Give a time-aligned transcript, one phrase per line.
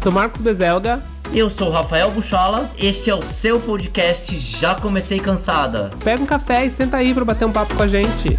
[0.00, 1.02] Eu sou Marcos Bezelga.
[1.30, 2.70] Eu sou o Rafael Buchola.
[2.78, 5.90] Este é o seu podcast Já Comecei Cansada.
[6.02, 8.38] Pega um café e senta aí para bater um papo com a gente.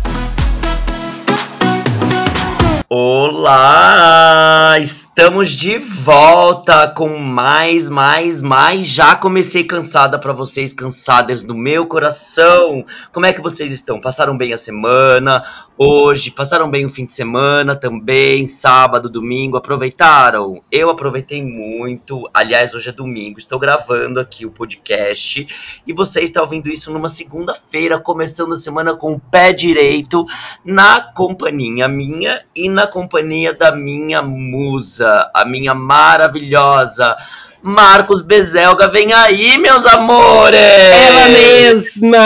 [2.89, 4.75] Olá!
[5.21, 8.87] Estamos de volta com mais, mais, mais.
[8.87, 12.83] Já comecei cansada para vocês, cansadas do meu coração.
[13.13, 14.01] Como é que vocês estão?
[14.01, 15.43] Passaram bem a semana?
[15.77, 16.31] Hoje?
[16.31, 18.47] Passaram bem o fim de semana também?
[18.47, 19.57] Sábado, domingo?
[19.57, 20.63] Aproveitaram?
[20.71, 22.27] Eu aproveitei muito.
[22.33, 23.37] Aliás, hoje é domingo.
[23.37, 25.47] Estou gravando aqui o podcast
[25.85, 30.25] e você está ouvindo isso numa segunda-feira, começando a semana com o pé direito
[30.65, 37.15] na companhia minha e na companhia da minha musa a minha maravilhosa
[37.61, 38.87] Marcos Bezelga.
[38.87, 40.59] Vem aí, meus amores!
[40.59, 42.17] Ela mesma!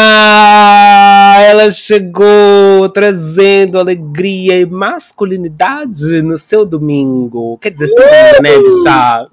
[1.42, 7.58] Ela chegou trazendo alegria e masculinidade no seu domingo.
[7.58, 9.28] Quer dizer, segunda, né, bicha?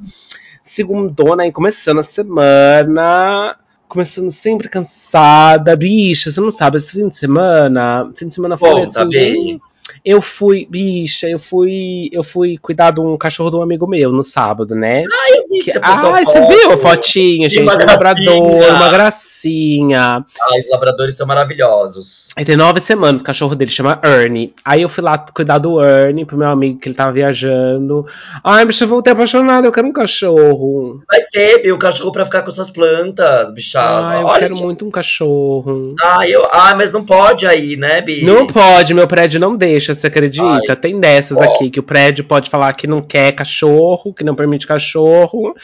[0.64, 3.56] Segundona aí, começando a semana
[3.92, 5.76] começando sempre cansada.
[5.76, 8.10] Bicha, você não sabe, esse fim de semana.
[8.14, 9.60] Fim de semana foi Bom, assim, tá bem.
[10.04, 14.10] Eu fui, bicha, eu fui, eu fui cuidar de um cachorro de um amigo meu
[14.12, 15.04] no sábado, né?
[15.12, 16.48] Ai, eu vi que Que- você postou Ai, você foto.
[16.52, 17.62] viu a fotinha, gente?
[17.62, 18.42] Um labrador,
[18.76, 19.31] uma gracinha.
[19.48, 22.28] Ai, os labradores são maravilhosos.
[22.36, 24.52] Aí tem nove semanas, o cachorro dele chama Ernie.
[24.64, 28.06] Aí eu fui lá cuidar do Ernie pro meu amigo que ele tava viajando.
[28.44, 31.02] Ai, bicha, eu voltei apaixonada, eu quero um cachorro.
[31.10, 33.80] Vai ter, viu, o cachorro pra ficar com suas plantas, bicha.
[33.80, 34.62] Ai, eu Olha quero só.
[34.62, 35.94] muito um cachorro.
[36.02, 36.46] Ai, eu...
[36.52, 38.24] Ai, mas não pode aí, né, Bi?
[38.24, 40.44] Não pode, meu prédio não deixa, você acredita?
[40.68, 40.76] Ai.
[40.76, 41.42] Tem dessas Ó.
[41.44, 45.54] aqui, que o prédio pode falar que não quer cachorro, que não permite cachorro.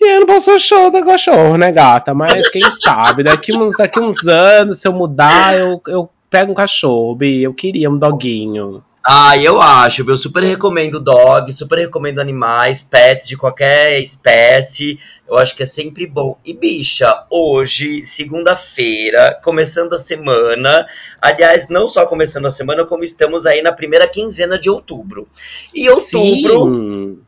[0.00, 2.12] E eu não posso show da cachorro, né, gata?
[2.12, 6.54] Mas quem sabe, daqui uns, daqui uns anos, se eu mudar, eu, eu pego um
[6.54, 7.42] cachorro, Bi.
[7.42, 8.84] Eu queria um doguinho.
[9.08, 10.16] Ah, eu acho, viu?
[10.16, 14.98] Super recomendo dog, super recomendo animais, pets de qualquer espécie.
[15.28, 16.36] Eu acho que é sempre bom.
[16.44, 20.88] E bicha, hoje, segunda-feira, começando a semana.
[21.22, 25.28] Aliás, não só começando a semana, como estamos aí na primeira quinzena de outubro.
[25.72, 27.18] E outubro, Sim.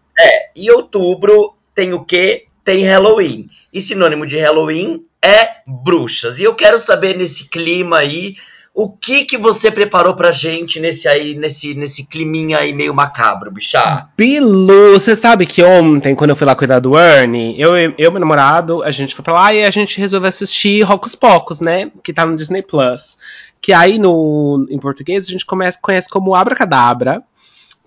[0.56, 2.47] e outubro tem o quê?
[2.68, 3.48] Tem Halloween.
[3.72, 6.38] E sinônimo de Halloween é bruxas.
[6.38, 8.36] E eu quero saber nesse clima aí,
[8.74, 13.50] o que que você preparou pra gente nesse aí, nesse, nesse climinha aí meio macabro,
[13.50, 14.10] bicha?
[14.18, 18.10] Bilu, você sabe que ontem, quando eu fui lá cuidar do Ernie, eu eu e
[18.10, 21.90] meu namorado, a gente foi pra lá e a gente resolveu assistir Rocos Pocos, né?
[22.04, 23.16] Que tá no Disney Plus.
[23.62, 27.22] Que aí no, em português a gente começa, conhece como Abracadabra,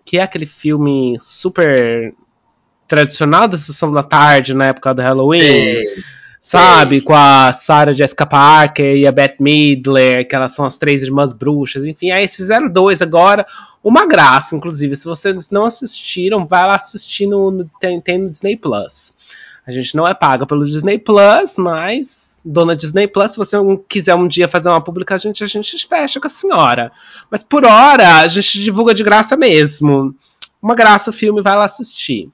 [0.03, 2.15] que é aquele filme super
[2.95, 5.39] tradicional da sessão da tarde na época do Halloween.
[5.39, 6.03] Sei.
[6.43, 11.03] Sabe, com a Sarah Jessica Parker e a Beth Midler, que elas são as três
[11.03, 13.45] irmãs bruxas, enfim, aí fizeram dois agora,
[13.83, 18.27] uma graça, inclusive, se vocês não assistiram, vai lá assistir no, no- tem, tem no
[18.29, 19.13] Disney Plus.
[19.67, 23.55] A gente não é paga pelo Disney Plus, mas dona Disney Plus, se você
[23.87, 26.91] quiser um dia fazer uma publicação, a gente, a gente fecha com a senhora.
[27.29, 30.15] Mas por hora, a gente divulga de graça mesmo.
[30.59, 32.29] Uma graça o filme, vai lá assistir.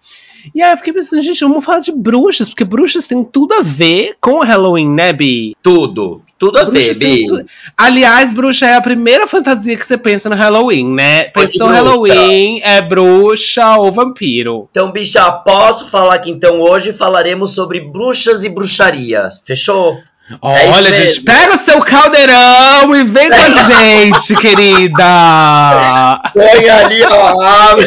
[0.53, 3.61] E aí eu fiquei pensando, gente, vamos falar de bruxas, porque bruxas tem tudo a
[3.61, 5.55] ver com o Halloween, né, Bi?
[5.61, 6.21] Tudo.
[6.39, 7.25] Tudo a ver, Bi.
[7.25, 11.23] tudo- Aliás, bruxa é a primeira fantasia que você pensa no Halloween, né?
[11.25, 11.65] Pensou.
[11.67, 14.67] Halloween, é bruxa ou vampiro.
[14.69, 19.41] Então, bicha, posso falar que então hoje falaremos sobre bruxas e bruxarias.
[19.45, 19.97] Fechou?
[20.29, 20.35] É
[20.69, 26.19] Olha, isso gente, pega o seu caldeirão e vem com a gente, querida!
[26.33, 27.77] Põe ali, ó.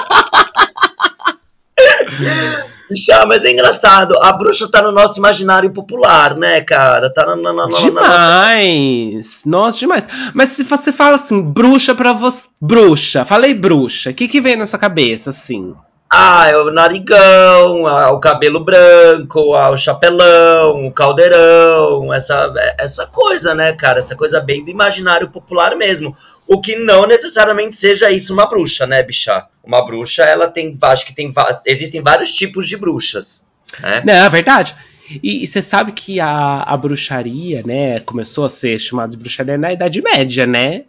[2.89, 4.15] Bicha, mas é engraçado.
[4.21, 7.11] A bruxa tá no nosso imaginário popular, né, cara?
[7.11, 9.41] Tá na, na- na- Demais!
[9.45, 10.07] Nossa, demais.
[10.33, 12.49] Mas se você fala assim, bruxa pra você.
[12.61, 14.09] Bruxa, falei bruxa.
[14.11, 15.73] O que, que vem na sua cabeça, assim?
[16.15, 23.07] Ah, é o narigão, ah, o cabelo branco, ah, o chapelão, o caldeirão, essa, essa
[23.07, 23.97] coisa, né, cara?
[23.97, 26.15] Essa coisa bem do imaginário popular mesmo.
[26.47, 29.47] O que não necessariamente seja isso uma bruxa, né, bicha?
[29.63, 31.33] Uma bruxa, ela tem, acho que tem,
[31.65, 33.49] existem vários tipos de bruxas,
[33.79, 34.03] né?
[34.05, 34.75] Não, é verdade.
[35.23, 39.73] E você sabe que a, a bruxaria, né, começou a ser chamada de bruxaria na
[39.73, 40.83] Idade Média, né?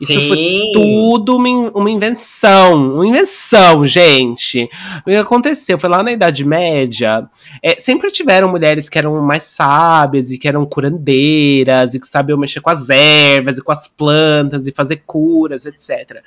[0.00, 0.70] Isso foi Sim.
[0.72, 2.94] tudo uma, in- uma invenção.
[2.94, 4.68] Uma invenção, gente.
[5.00, 7.28] O que aconteceu foi lá na Idade Média.
[7.62, 12.38] é, sempre tiveram mulheres que eram mais sábias e que eram curandeiras e que sabiam
[12.38, 16.22] mexer com as ervas e com as plantas e fazer curas, etc.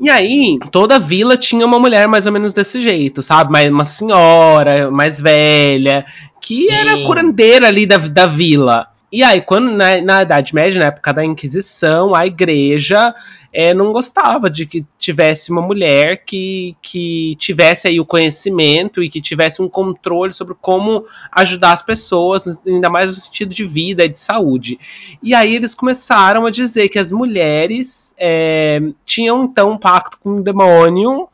[0.00, 3.50] E aí, toda vila tinha uma mulher mais ou menos desse jeito, sabe?
[3.50, 6.04] Mais- Uma senhora mais velha,
[6.40, 7.04] que era Sim.
[7.04, 8.86] curandeira ali da, da vila.
[9.10, 13.14] E aí, quando na, na, Idade Média, na época da Inquisição, a igreja
[13.50, 19.08] é, não gostava de que tivesse uma mulher que, que tivesse aí o conhecimento e
[19.08, 24.04] que tivesse um controle sobre como ajudar as pessoas, ainda mais no sentido de vida
[24.04, 24.78] e de saúde.
[25.22, 30.36] E aí eles começaram a dizer que as mulheres é, tinham então um pacto com
[30.36, 31.28] o demônio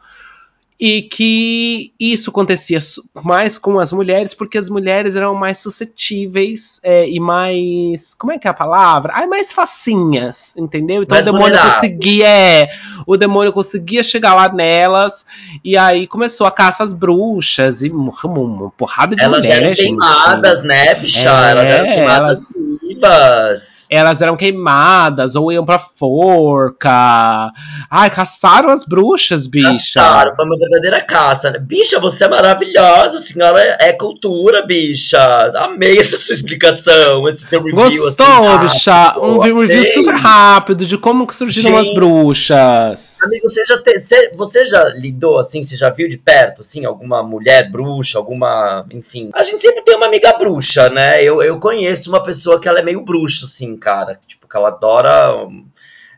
[0.78, 2.80] e que isso acontecia
[3.22, 8.38] mais com as mulheres porque as mulheres eram mais suscetíveis é, e mais como é
[8.38, 9.12] que é a palavra?
[9.14, 11.02] Ai, mais facinhas, entendeu?
[11.02, 11.80] Então mais o demônio vulnerável.
[11.80, 12.70] conseguia, é,
[13.06, 15.24] o demônio conseguia chegar lá nelas
[15.64, 20.64] e aí começou a caça às bruxas e uma, porrada de elas mulheres, eram queimadas,
[20.64, 21.30] né, bicha?
[21.30, 23.83] É, elas eram queimadas elas, vivas.
[23.90, 27.50] Elas eram queimadas ou iam pra forca.
[27.90, 30.00] Ai, caçaram as bruxas, bicha.
[30.00, 31.50] Caçaram, foi uma verdadeira caça.
[31.50, 31.58] Né?
[31.58, 35.18] Bicha, você é maravilhosa, senhora é cultura, bicha.
[35.56, 39.18] Amei essa sua explicação, esse seu review Gostou, assim, bicha?
[39.18, 43.13] Um review super rápido de como que surgiram Gente, as bruxas.
[43.24, 47.22] Amigo, você já, te, você já lidou assim, você já viu de perto, assim, alguma
[47.22, 49.30] mulher bruxa, alguma, enfim.
[49.34, 51.22] A gente sempre tem uma amiga bruxa, né?
[51.22, 54.18] Eu, eu conheço uma pessoa que ela é meio bruxa, assim, cara.
[54.26, 55.48] Tipo, que ela adora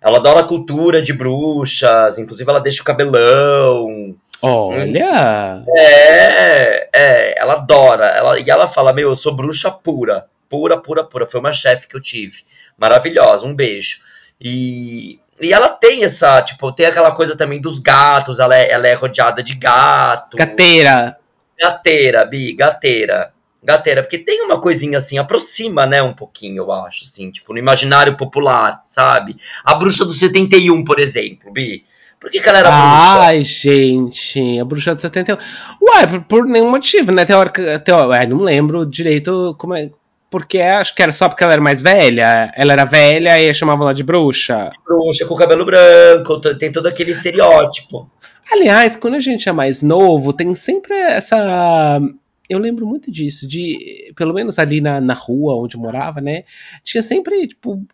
[0.00, 4.14] ela adora a cultura de bruxas, inclusive ela deixa o cabelão.
[4.43, 5.64] Olha!
[5.76, 8.06] É, é, ela adora.
[8.06, 10.26] Ela, e ela fala: Meu, eu sou bruxa pura.
[10.49, 11.26] Pura, pura, pura.
[11.26, 12.44] Foi uma chefe que eu tive.
[12.79, 13.99] Maravilhosa, um beijo.
[14.41, 18.38] E, e ela tem essa, tipo, tem aquela coisa também dos gatos.
[18.38, 20.37] Ela é, ela é rodeada de gato.
[20.37, 21.17] Gateira.
[21.59, 23.33] Gateira, Bi, gateira.
[23.62, 27.59] Gateira, porque tem uma coisinha assim, aproxima, né, um pouquinho, eu acho, assim, tipo, no
[27.59, 29.37] imaginário popular, sabe?
[29.65, 31.85] A bruxa do 71, por exemplo, Bi.
[32.21, 33.21] Por que, que ela era bruxa?
[33.21, 35.37] Ai, gente, a bruxa do 71.
[35.83, 37.25] Ué, por, por nenhum motivo, né?
[37.25, 38.06] Teórica, teó...
[38.06, 39.91] Ué, não lembro direito como é.
[40.31, 42.52] Porque acho que era só porque ela era mais velha.
[42.56, 44.70] Ela era velha e chamavam ela de bruxa.
[44.84, 48.11] Bruxa com cabelo branco, tem todo aquele estereótipo.
[48.52, 52.00] Aliás, quando a gente é mais novo, tem sempre essa
[52.49, 56.44] eu lembro muito disso, de pelo menos ali na, na rua onde eu morava, né?
[56.82, 57.84] Tinha sempre, tipo,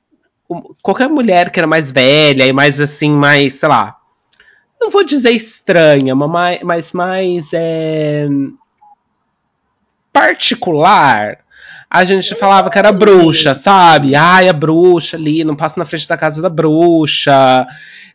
[0.82, 3.96] qualquer mulher que era mais velha e mais assim, mais, sei lá.
[4.80, 8.26] Não vou dizer estranha, mas, mas mais é,
[10.12, 11.38] particular.
[11.94, 14.14] A gente falava que era bruxa, sabe?
[14.14, 17.66] Ai, a bruxa ali, não passa na frente da casa da bruxa.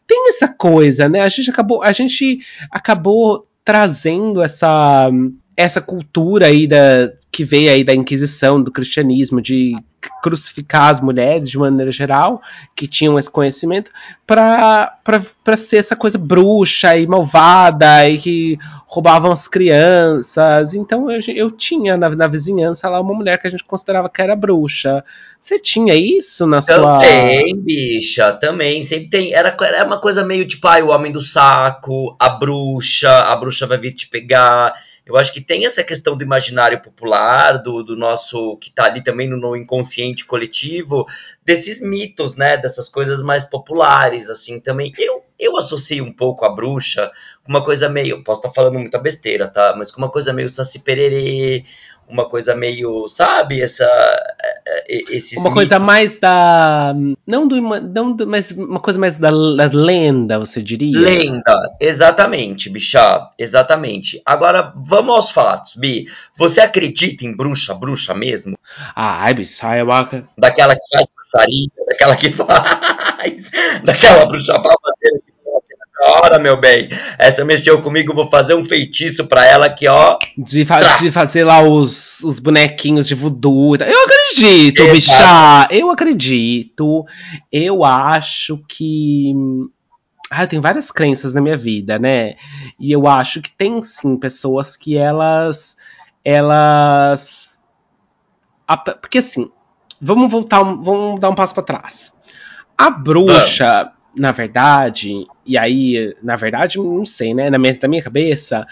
[0.08, 1.22] Tem essa coisa, né?
[1.22, 2.40] A gente acabou, a gente
[2.72, 5.12] acabou trazendo essa
[5.58, 9.76] essa cultura aí da, que veio aí da Inquisição, do cristianismo, de
[10.22, 12.40] crucificar as mulheres de maneira geral,
[12.76, 13.90] que tinham esse conhecimento,
[14.28, 14.94] para
[15.58, 20.76] ser essa coisa bruxa e malvada e que roubavam as crianças.
[20.76, 24.22] Então eu, eu tinha na, na vizinhança lá uma mulher que a gente considerava que
[24.22, 25.04] era bruxa.
[25.42, 27.00] Você tinha isso na sua.
[27.00, 28.84] Também, bicha, também.
[28.84, 29.34] Sempre tem.
[29.34, 33.66] Era, era uma coisa meio tipo, ai, o homem do saco, a bruxa, a bruxa
[33.66, 34.74] vai vir te pegar
[35.08, 39.02] eu acho que tem essa questão do imaginário popular, do, do nosso, que está ali
[39.02, 41.08] também no, no, inconsciente coletivo,
[41.46, 44.94] desses mitos, né, dessas coisas mais populares, assim, também.
[44.98, 47.10] Eu, eu associo um pouco a bruxa
[47.44, 50.34] com uma coisa meio, posso estar tá falando muita besteira, tá, mas com uma coisa
[50.34, 51.64] meio saci pererê,
[52.10, 56.94] uma coisa meio, sabe, essa é, é, esses uma coisa mais da
[57.26, 61.00] não do não do, mas uma coisa mais da, da, lenda, você diria?
[61.00, 64.22] Lenda, exatamente, bicha, exatamente.
[64.26, 66.08] Agora vamos aos fatos, Bi.
[66.38, 68.58] Você acredita em bruxa, bruxa mesmo?
[68.96, 69.88] Ai, bicha, eu
[70.38, 73.52] daquela que faz bruxaria, daquela que faz
[73.84, 75.27] daquela bruxa babadeira
[76.02, 76.90] hora, meu bem.
[77.18, 80.18] Essa mexeu comigo, vou fazer um feitiço pra ela que, ó.
[80.38, 83.76] De, fa de fazer lá os, os bonequinhos de voodoo.
[83.76, 84.94] Eu acredito, Exato.
[84.94, 85.68] bicha.
[85.72, 87.06] Eu acredito.
[87.52, 89.34] Eu acho que.
[90.30, 92.36] Ah, eu tenho várias crenças na minha vida, né?
[92.80, 95.78] E eu acho que tem sim pessoas que elas.
[96.24, 97.62] Elas.
[99.02, 99.50] Porque assim,
[100.02, 102.14] vamos voltar, vamos dar um passo para trás.
[102.78, 107.50] A bruxa, na verdade, e aí, na verdade, não sei, né?
[107.50, 108.66] Na minha, na minha cabeça,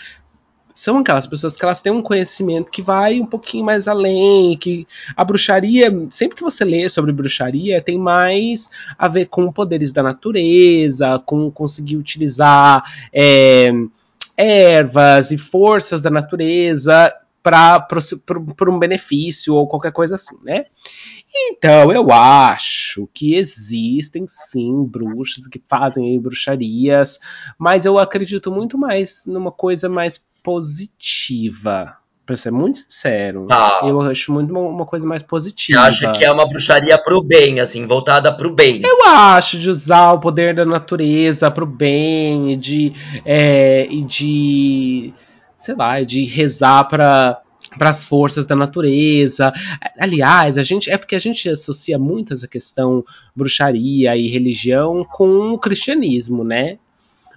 [0.74, 4.86] são aquelas pessoas que elas têm um conhecimento que vai um pouquinho mais além, que
[5.16, 10.04] a bruxaria, sempre que você lê sobre bruxaria, tem mais a ver com poderes da
[10.04, 12.84] natureza, com conseguir utilizar
[13.14, 13.72] é,
[14.36, 17.14] ervas e forças da natureza
[17.46, 20.66] para um benefício ou qualquer coisa assim, né?
[21.34, 27.20] Então, eu acho que existem sim bruxas que fazem bruxarias,
[27.58, 31.98] mas eu acredito muito mais numa coisa mais positiva.
[32.25, 33.82] Pra ser muito sincero, Tá.
[33.84, 35.82] eu acho muito uma, uma coisa mais Você positiva.
[35.82, 38.82] acha que é uma bruxaria pro bem, assim, voltada pro bem?
[38.84, 45.14] Eu acho de usar o poder da natureza pro bem e de, é, e de
[45.66, 47.42] sei lá, de rezar para
[47.78, 49.52] para as forças da natureza.
[50.00, 53.04] Aliás, a gente é porque a gente associa muito essa questão
[53.36, 56.78] bruxaria e religião com o cristianismo, né?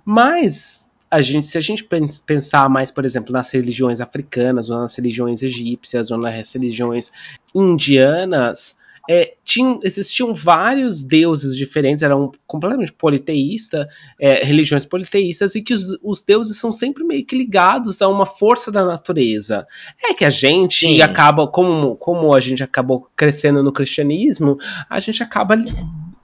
[0.04, 4.78] Mas a gente, se a gente pen- pensar mais, por exemplo, nas religiões africanas, ou
[4.78, 7.10] nas religiões egípcias, ou nas religiões
[7.54, 8.76] indianas,
[9.08, 13.86] é, tinham- existiam vários deuses diferentes, eram completamente politeístas,
[14.20, 18.26] é, religiões politeístas, e que os, os deuses são sempre meio que ligados a uma
[18.26, 19.66] força da natureza.
[20.04, 21.00] É que a gente Sim.
[21.00, 24.58] acaba, como, como a gente acabou crescendo no cristianismo,
[24.90, 25.56] a gente acaba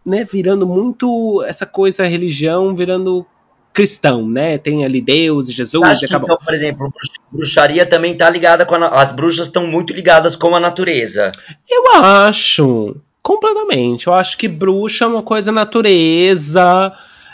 [0.04, 3.26] né, virando muito essa coisa religião, virando
[3.74, 4.56] cristão, né?
[4.56, 6.28] Tem ali Deus, Jesus, e que, acabou.
[6.32, 10.36] então, por exemplo, brux- bruxaria também tá ligada com a, as bruxas estão muito ligadas
[10.36, 11.32] com a natureza.
[11.68, 14.06] Eu acho, completamente.
[14.06, 16.92] Eu acho que bruxa é uma coisa natureza.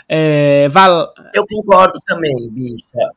[0.09, 3.11] É, val- Eu concordo também, bicha.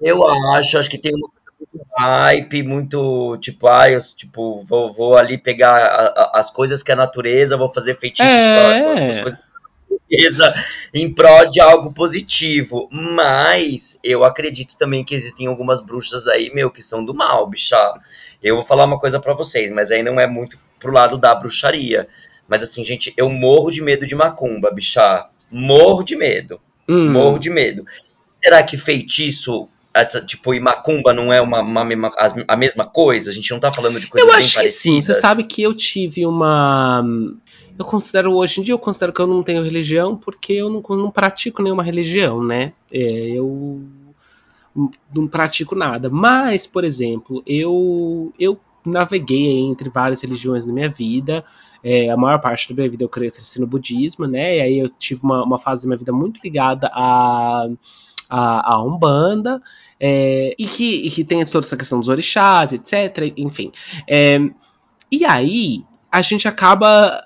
[0.00, 0.20] Eu
[0.54, 1.28] acho, acho que tem uma
[1.60, 6.84] muito hype, muito tipo, ah, eu tipo, vou, vou ali pegar a- a- as coisas
[6.84, 9.22] que é natureza, vou fazer feitiços com, a- com as É.
[9.22, 9.47] coisas
[9.90, 10.54] natureza
[10.94, 12.88] em prol de algo positivo.
[12.90, 17.76] Mas eu acredito também que existem algumas bruxas aí, meu, que são do mal, bicha.
[18.42, 21.34] Eu vou falar uma coisa pra vocês, mas aí não é muito pro lado da
[21.34, 22.08] bruxaria.
[22.46, 25.28] Mas assim, gente, eu morro de medo de macumba, bicha.
[25.50, 26.60] Morro de medo.
[26.88, 27.10] hum.
[27.10, 27.84] Morro de medo.
[28.42, 33.30] Será que feitiço, essa, tipo, e macumba não é uma, uma as- a mesma coisa?
[33.30, 34.82] A gente não tá falando de coisas Eu bem acho que parecidas?
[34.82, 35.00] sim.
[35.00, 37.02] Você sabe que eu tive uma.
[37.78, 40.82] Eu considero, hoje em dia, eu considero que eu não tenho religião porque eu não,
[40.96, 42.72] não pratico nenhuma religião, né?
[42.92, 43.80] É, eu
[45.14, 46.08] não pratico nada.
[46.10, 51.44] Mas, por exemplo, eu, eu naveguei entre várias religiões na minha vida.
[51.82, 54.56] É, a maior parte da minha vida eu cresci no budismo, né?
[54.56, 57.68] E aí eu tive uma, uma fase da minha vida muito ligada a,
[58.28, 59.60] a, a Umbanda.
[60.00, 63.32] é, e, que, e que tem toda essa questão dos orixás, etc.
[63.36, 63.72] Enfim.
[64.08, 64.38] É,
[65.10, 67.24] e aí a gente acaba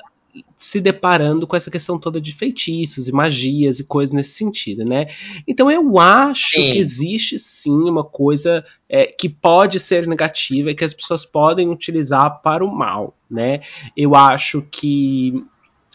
[0.57, 5.09] se deparando com essa questão toda de feitiços e magias e coisas nesse sentido, né?
[5.47, 6.73] Então eu acho Sim.
[6.73, 11.69] que existe sim uma coisa é, que pode ser negativa e que as pessoas podem
[11.69, 13.61] utilizar para o mal, né?
[13.97, 15.45] Eu acho que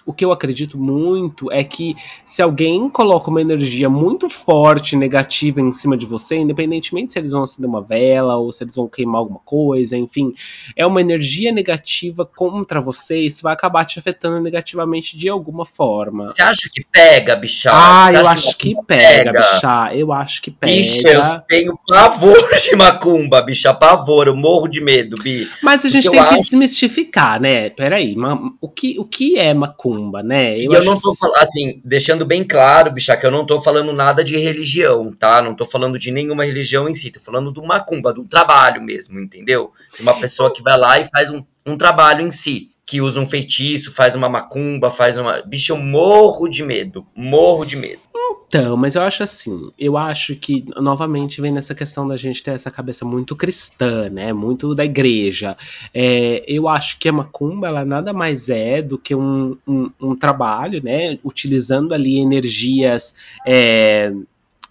[0.08, 1.96] o que eu acredito muito é que
[2.26, 7.34] se alguém coloca uma energia muito forte, negativa em cima de você, independentemente se eles
[7.34, 10.34] vão acender uma vela ou se eles vão queimar alguma coisa, enfim,
[10.78, 16.26] é uma energia negativa contra você, isso vai acabar te afetando negativamente de alguma forma.
[16.26, 17.70] Você acha que pega, bicha?
[17.74, 19.90] Ah, eu acho que macumba pega, bicha.
[19.94, 20.72] Eu acho que pega.
[20.72, 25.50] Bicha, eu tenho pavor de macumba, bicha, pavor, eu morro de medo, bi.
[25.62, 27.70] Mas a gente Porque tem que acho- desmistificar, né?
[27.70, 28.16] Peraí,
[28.62, 30.58] o que, o que é macumba, né?
[30.58, 33.92] E eu, não tô falando, assim, deixando bem claro, bicha, que eu não tô falando
[33.94, 35.42] nada de religião, tá?
[35.42, 39.20] Não tô falando de nenhuma religião em si, tô falando do macumba, do trabalho mesmo,
[39.20, 39.72] entendeu?
[39.96, 43.20] De uma pessoa que vai lá e faz um, um trabalho em si, que usa
[43.20, 45.42] um feitiço, faz uma macumba, faz uma.
[45.42, 48.01] Bicho, eu morro de medo, morro de medo.
[48.48, 52.51] Então, mas eu acho assim, eu acho que novamente vem nessa questão da gente ter
[52.51, 54.32] essa cabeça muito cristã, né?
[54.32, 55.58] Muito da igreja.
[55.94, 60.16] É, eu acho que a macumba ela nada mais é do que um, um, um
[60.16, 61.20] trabalho, né?
[61.25, 63.13] Utilizando ali energias
[63.46, 64.13] é,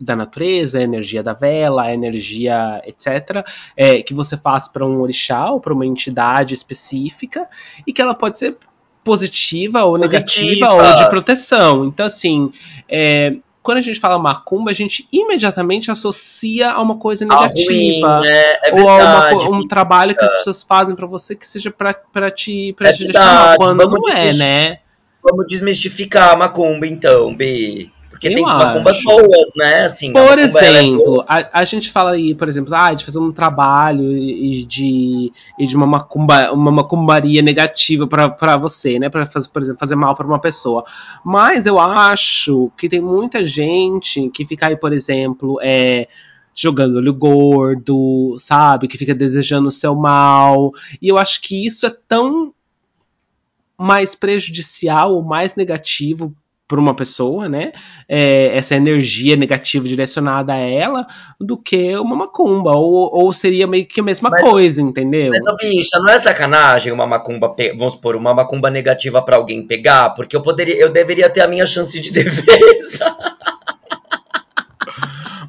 [0.01, 5.03] da natureza, a energia da vela, a energia, etc., é, que você faz para um
[5.03, 7.47] orixá ou para uma entidade específica
[7.87, 8.57] e que ela pode ser
[9.05, 10.91] positiva ou negativa Positiva.
[10.91, 11.85] ou de proteção.
[11.85, 12.51] Então, assim,
[12.89, 18.01] é, quando a gente fala macumba, a gente imediatamente associa a uma coisa Ah, ruim,
[18.01, 18.21] negativa.
[18.21, 18.57] né?
[18.63, 19.49] É ou a uma verdade.
[19.51, 22.93] um trabalho que as pessoas fazem pra você que seja pra, pra te, pra É
[22.93, 24.79] te deixar mal, verdade, quando não é, né?
[25.21, 27.91] Vamos desmistificar a macumba, então, B.
[28.17, 29.85] Porque Eu tem macumbas boas, né?
[29.85, 33.31] Assim, Por é exemplo, a, a gente fala aí, por exemplo, ah, de fazer um
[33.31, 39.11] trabalho e, de, e de uma, macumba, uma macumbaria negativa pra pra você, né?
[39.11, 40.83] Pra fazer, por exemplo, fazer mal pra uma pessoa.
[41.23, 46.09] Mas eu acho que tem muita gente que fica aí, por exemplo, é,
[46.55, 48.89] jogando olho gordo, sabe?
[48.89, 50.73] Que fica desejando o seu mal.
[51.03, 52.55] E eu acho que isso é tão
[53.77, 56.35] mais prejudicial ou mais negativo
[56.69, 57.73] para uma pessoa, né?
[58.09, 61.07] É, essa energia negativa direcionada a ela,
[61.41, 62.73] do que uma macumba.
[62.77, 65.31] Ou, ou seria meio que a mesma Mas- coisa, entendeu?
[65.31, 70.11] Mas, bicha, não é sacanagem uma macumba, vamos supor, uma macumba negativa pra alguém pegar?
[70.11, 73.17] Porque eu poderia, eu deveria ter a minha chance de defesa.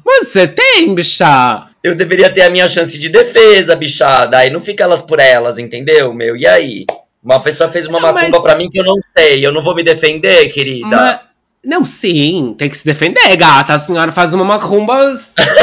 [0.04, 1.64] Mas você tem, bicha!
[1.82, 4.38] eu deveria ter a minha chance de defesa, bichada.
[4.38, 6.36] Aí não fica elas por elas, entendeu, meu?
[6.36, 6.84] E aí?
[7.28, 8.42] Uma pessoa fez uma não, macumba mas...
[8.42, 9.44] pra mim que eu não sei.
[9.44, 10.88] Eu não vou me defender, querida.
[10.88, 11.20] Mas...
[11.62, 13.74] Não, sim, tem que se defender, gata.
[13.74, 15.12] A senhora faz uma macumba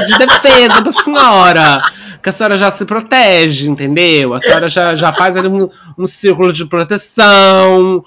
[0.05, 1.81] de defesa da senhora.
[2.21, 4.35] Que a senhora já se protege, entendeu?
[4.35, 5.67] A senhora já, já faz ali um,
[5.97, 8.03] um círculo de proteção,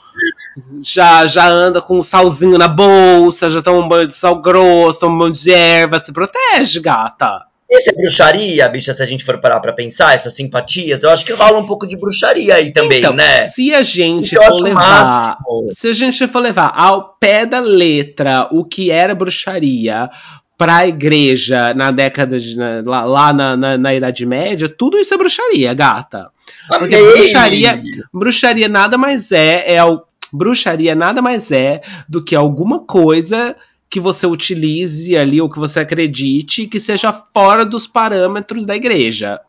[0.80, 5.00] já, já anda com um salzinho na bolsa, já toma um banho de sal grosso,
[5.00, 7.48] toma um banho de erva, se protege, gata.
[7.70, 11.24] Isso é bruxaria, bicha, se a gente for parar pra pensar, essas simpatias, eu acho
[11.24, 13.42] que rola um pouco de bruxaria aí também, então, né?
[13.42, 15.36] Se a gente for levar.
[15.70, 20.08] Se a gente for levar ao pé da letra o que era bruxaria
[20.56, 22.56] pra igreja na década de.
[22.56, 26.30] Na, lá, na, na, na, Idade Média, tudo isso é bruxaria, gata.
[26.68, 27.12] Porque Amei.
[27.12, 27.82] bruxaria,
[28.12, 33.54] bruxaria nada mais é, é o, bruxaria nada mais é do que alguma coisa
[33.90, 39.40] que você utilize ali ou que você acredite que seja fora dos parâmetros da igreja.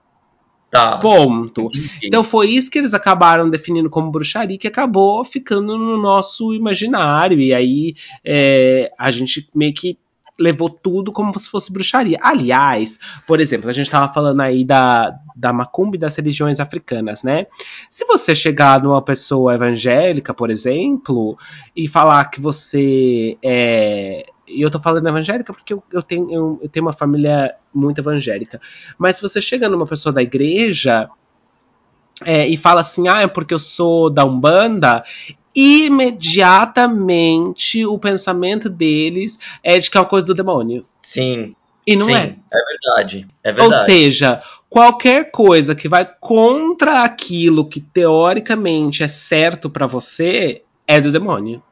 [0.70, 0.98] Tá.
[0.98, 1.62] Ponto.
[1.74, 2.00] Entendi.
[2.04, 7.40] Então foi isso que eles acabaram definindo como bruxaria, que acabou ficando no nosso imaginário.
[7.40, 9.98] E aí é, a gente meio que
[10.40, 12.18] levou tudo como se fosse bruxaria.
[12.22, 17.24] Aliás, por exemplo, a gente estava falando aí da, da macumba e das religiões africanas,
[17.24, 17.48] né?
[17.90, 21.38] Se você chegar numa pessoa evangélica, por exemplo,
[21.76, 24.26] e falar que você é.
[24.48, 28.00] E eu tô falando evangélica porque eu, eu tenho, eu, eu tenho uma família muito
[28.00, 28.60] evangélica.
[28.98, 31.10] Mas se você chega numa pessoa da igreja
[32.26, 35.04] é, e fala assim, ah, é porque eu sou da Umbanda,
[35.56, 40.86] imediatamente o pensamento deles é de que é uma coisa do demônio.
[41.00, 41.56] Sim.
[41.86, 42.36] E não sim, é.
[42.54, 43.80] É verdade, é verdade.
[43.80, 51.02] Ou seja, qualquer coisa que vai contra aquilo que teoricamente é certo para você é
[51.02, 51.64] do demônio.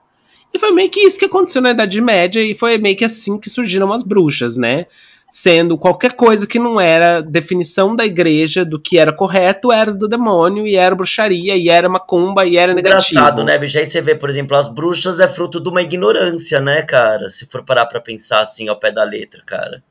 [0.53, 3.37] E foi meio que isso que aconteceu na Idade Média e foi meio que assim
[3.37, 4.87] que surgiram as bruxas, né?
[5.29, 10.07] Sendo qualquer coisa que não era definição da igreja do que era correto, era do
[10.07, 13.19] demônio, e era bruxaria, e era macumba, e era negativo.
[13.19, 13.77] Engraçado, né, bicho?
[13.77, 17.29] Aí você vê, por exemplo, as bruxas é fruto de uma ignorância, né, cara?
[17.29, 19.83] Se for parar pra pensar assim ao pé da letra, cara.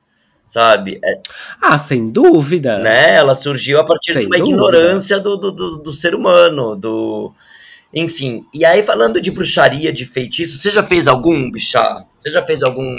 [0.48, 1.00] Sabe?
[1.04, 1.20] É...
[1.60, 2.78] Ah, sem dúvida.
[2.78, 3.16] Né?
[3.16, 4.54] Ela surgiu a partir sem de uma dúvida.
[4.54, 7.32] ignorância do, do, do, do ser humano, do...
[7.92, 12.04] Enfim, e aí falando de bruxaria, de feitiço, você já fez algum, bichá?
[12.18, 12.94] Você já fez algum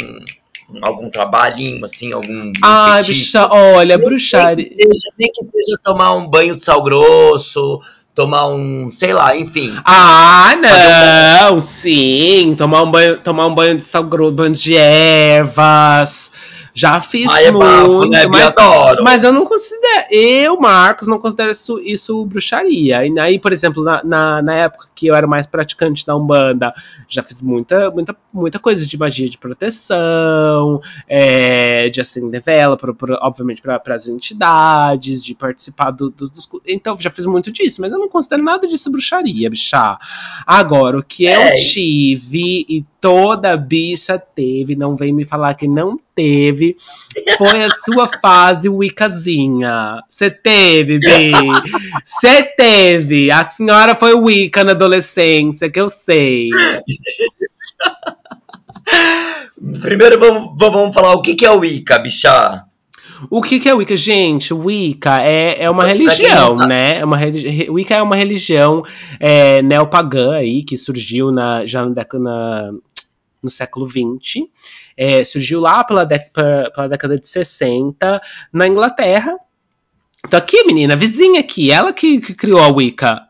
[0.82, 2.52] algum trabalhinho, assim, algum.
[2.62, 4.56] Ah, bicha, olha, bruxaria.
[4.56, 7.82] Nem que, seja, nem que seja tomar um banho de sal grosso,
[8.14, 9.74] tomar um, sei lá, enfim.
[9.86, 10.54] Ah,
[11.42, 11.62] não, um...
[11.62, 16.32] sim, tomar um banho, tomar um banho de sal grosso, banho de ervas.
[16.74, 18.28] Já fiz Ai, é muito, bafo, né?
[18.28, 18.54] mas,
[19.02, 19.48] mas eu não
[19.88, 20.08] considero.
[20.12, 23.06] Eu, Marcos, não considero isso, isso bruxaria.
[23.06, 26.74] E aí, por exemplo, na, na, na, época que eu era mais praticante da Umbanda,
[27.08, 32.94] já fiz muita, muita, muita coisa de magia de proteção, é, de acender vela, pra,
[32.94, 36.50] pra, obviamente, para as entidades, de participar do, do, dos.
[36.66, 39.98] Então, já fiz muito disso, mas eu não considero nada disso bruxaria, bichá.
[40.46, 41.56] Agora, o que eu é.
[41.56, 46.76] tive e toda bicha teve, não vem me falar que não teve,
[47.38, 50.02] foi a sua fase Wiccazinha.
[50.10, 51.32] Você teve, Bi.
[52.04, 53.32] Você teve.
[53.32, 56.50] A senhora foi Wicca na adolescência, que eu sei.
[59.82, 62.66] Primeiro vamos, vamos falar o que, que é Wicca, bichá.
[63.30, 63.98] O que, que é Wicca?
[63.98, 67.00] Gente, Wicca é, é uma religião, né?
[67.00, 67.18] É uma,
[67.70, 68.84] Wicca é uma religião
[69.20, 72.72] é, neopagã aí, que surgiu na, já na, na,
[73.42, 74.46] no século XX.
[74.98, 79.38] É, surgiu lá pela, pela década de 60 na Inglaterra.
[80.26, 83.22] Então aqui, menina, vizinha aqui, ela que, que criou a Wicca.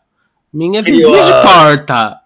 [0.51, 1.41] Minha criou vizinha a...
[1.41, 2.21] de porta.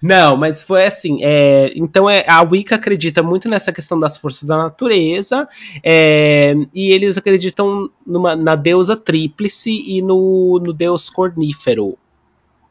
[0.00, 1.18] Não, mas foi assim.
[1.22, 5.48] É, então é, a Wicca acredita muito nessa questão das forças da natureza
[5.82, 11.98] é, e eles acreditam numa, na deusa tríplice e no, no deus cornífero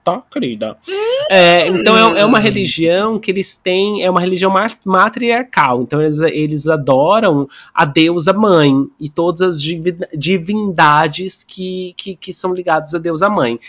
[0.08, 0.78] tá, querida?
[1.30, 4.54] É, então é, é, uma religião que eles têm, é uma religião
[4.86, 5.82] matriarcal.
[5.82, 12.54] Então eles, eles adoram a deusa mãe e todas as divindades que, que, que são
[12.54, 13.60] ligadas a deusa mãe.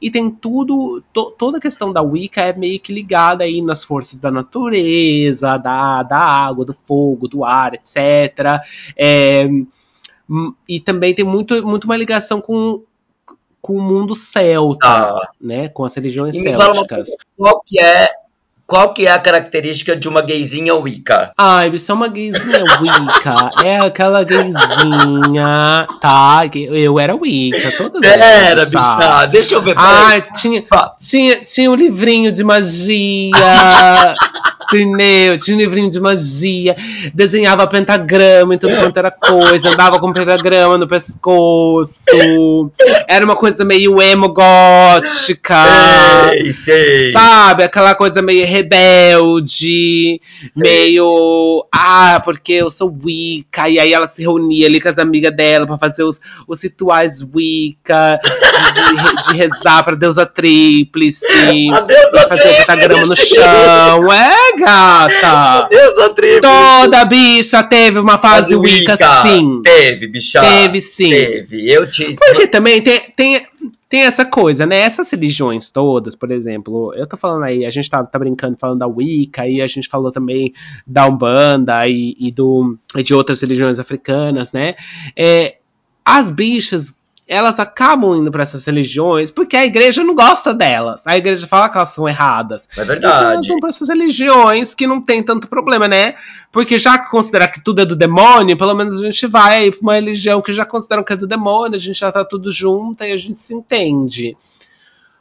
[0.00, 3.82] E tem tudo, to, toda a questão da Wicca é meio que ligada aí nas
[3.82, 8.62] forças da natureza, da, da água, do fogo, do ar, etc.
[8.96, 9.48] É,
[10.68, 12.84] e também tem muito, muito uma ligação com
[13.68, 15.28] com o mundo celta, ah.
[15.38, 15.68] né?
[15.68, 17.10] Com as religiões e célticas.
[17.36, 18.08] qual que é
[18.66, 21.32] qual que é a característica de uma gayzinha Wicca?
[21.38, 23.50] Ai, isso é uma gayzinha Wicca.
[23.64, 26.42] é aquela gayzinha, tá?
[26.54, 29.74] Eu era Wicca, todas Era, bicha, deixa eu ver.
[29.76, 30.64] Ai, tinha,
[30.98, 33.32] tinha, tinha um livrinho de magia.
[34.70, 36.76] pneu, tinha um livrinho de magia,
[37.14, 42.04] desenhava pentagrama em tudo quanto era coisa, andava com pentagrama no pescoço.
[43.08, 45.64] Era uma coisa meio emo gótica.
[46.30, 47.12] Sei, sei.
[47.12, 47.64] Sabe?
[47.64, 50.20] Aquela coisa meio rebelde,
[50.52, 50.62] Sei.
[50.62, 51.66] meio.
[51.72, 53.68] Ah, porque eu sou Wicca.
[53.68, 57.22] E aí ela se reunia ali com as amigas dela pra fazer os, os rituais
[57.22, 58.20] Wicca,
[58.74, 61.24] de, de, de rezar pra deusa tríplice,
[61.72, 64.12] A deusa de fazer o pentagrama no chão.
[64.12, 65.68] É, gata!
[65.68, 66.40] Deus a tribo.
[66.40, 69.62] Toda bicha teve uma fase Wicca, sim.
[69.62, 70.40] Teve, bicha.
[70.40, 71.10] Teve, sim.
[71.10, 71.72] Teve.
[71.72, 72.14] Eu te.
[72.14, 73.42] Porque também tem, tem,
[73.88, 74.78] tem essa coisa, né?
[74.80, 78.80] Essas religiões todas, por exemplo, eu tô falando aí, a gente tá, tá brincando falando
[78.80, 80.52] da Wicca, e a gente falou também
[80.86, 84.74] da Umbanda e, e do, e de outras religiões africanas, né?
[85.16, 85.56] É,
[86.04, 86.94] as bichas,
[87.28, 91.06] elas acabam indo pra essas religiões porque a igreja não gosta delas.
[91.06, 92.68] A igreja fala que elas são erradas.
[92.76, 93.48] É Então elas verdade.
[93.48, 96.14] vão pra essas religiões que não tem tanto problema, né?
[96.50, 99.80] Porque já que considerar que tudo é do demônio, pelo menos a gente vai pra
[99.82, 103.04] uma religião que já consideram que é do demônio, a gente já tá tudo junto
[103.04, 104.34] e a gente se entende.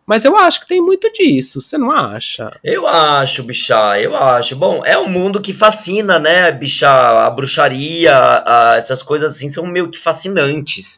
[0.05, 2.57] Mas eu acho que tem muito disso, você não acha?
[2.63, 4.55] Eu acho, bicha, eu acho.
[4.55, 6.89] Bom, é um mundo que fascina, né, bicha?
[6.89, 10.97] A bruxaria, a- essas coisas assim são meio que fascinantes.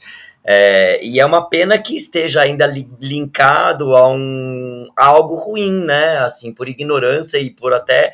[0.52, 5.72] É, e é uma pena que esteja ainda li- linkado a, um, a algo ruim,
[5.86, 6.18] né?
[6.20, 8.12] Assim, por ignorância e por até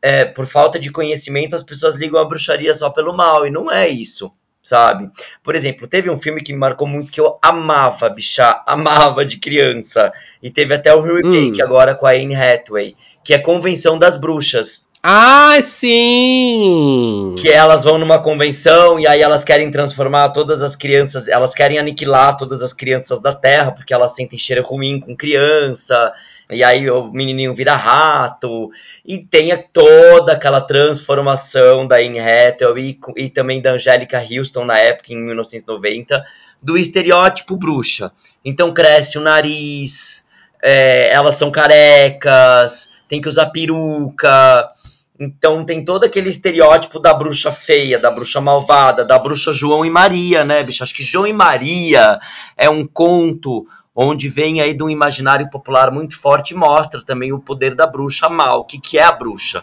[0.00, 3.70] é, por falta de conhecimento, as pessoas ligam a bruxaria só pelo mal, e não
[3.70, 4.30] é isso,
[4.62, 5.10] sabe?
[5.42, 9.38] Por exemplo, teve um filme que me marcou muito que eu amava, bicha, amava de
[9.38, 11.64] criança, e teve até o remake Hum.
[11.64, 14.86] agora com a Anne Hathaway, que é Convenção das Bruxas.
[15.06, 17.34] Ah, sim!
[17.36, 21.78] Que elas vão numa convenção e aí elas querem transformar todas as crianças, elas querem
[21.78, 26.10] aniquilar todas as crianças da Terra, porque elas sentem cheiro ruim com criança.
[26.50, 28.70] E aí o menininho vira rato.
[29.04, 34.78] E tem toda aquela transformação da Anne Hathaway e, e também da Angélica Houston na
[34.78, 36.24] época, em 1990,
[36.62, 38.10] do estereótipo bruxa.
[38.42, 40.26] Então cresce o nariz,
[40.62, 44.72] é, elas são carecas, tem que usar peruca.
[45.18, 49.90] Então tem todo aquele estereótipo da bruxa feia, da bruxa malvada, da bruxa João e
[49.90, 50.82] Maria, né, bicho?
[50.82, 52.18] Acho que João e Maria
[52.56, 57.32] é um conto onde vem aí de um imaginário popular muito forte e mostra também
[57.32, 58.60] o poder da bruxa mal.
[58.60, 59.62] O que, que é a bruxa?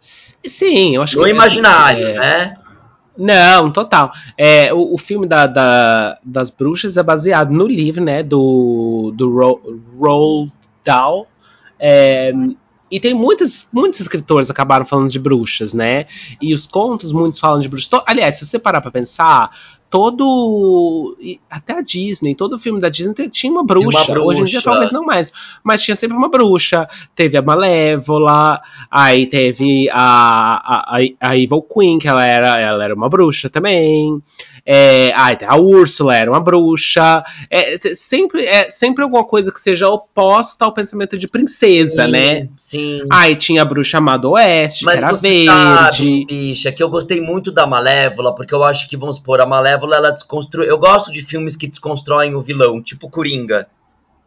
[0.00, 1.30] Sim, eu acho No que.
[1.30, 2.54] imaginário, é, né?
[3.16, 4.12] Não, total.
[4.36, 9.30] É, o, o filme da, da- das bruxas é baseado no livro, né, do, do
[9.30, 10.52] Ro- Roald
[10.84, 11.26] Dahl.
[11.78, 12.32] É,
[12.92, 16.04] e tem muitos, muitos escritores que acabaram falando de bruxas, né?
[16.42, 18.02] E os contos, muitos falam de bruxas.
[18.06, 19.50] Aliás, se você parar pra pensar,
[19.88, 21.16] todo.
[21.50, 24.04] Até a Disney, todo filme da Disney tinha uma bruxa.
[24.04, 24.22] bruxa.
[24.22, 25.32] Hoje em dia talvez não mais.
[25.64, 26.86] Mas tinha sempre uma bruxa.
[27.16, 32.84] Teve a Malévola, aí teve a, a, a, a Evil Queen, que ela era, ela
[32.84, 34.22] era uma bruxa também.
[34.64, 37.24] É, ai, a Úrsula era uma bruxa.
[37.50, 42.48] É, sempre, é sempre alguma coisa que seja oposta ao pensamento de princesa, né?
[42.56, 43.00] Sim.
[43.10, 45.46] Aí tinha a bruxa amada oeste, Mas que era verde.
[45.46, 49.46] sabe, bicha, que eu gostei muito da Malévola, porque eu acho que, vamos supor, a
[49.46, 50.68] Malévola, ela desconstrui...
[50.68, 53.66] Eu gosto de filmes que desconstroem o vilão, tipo Coringa,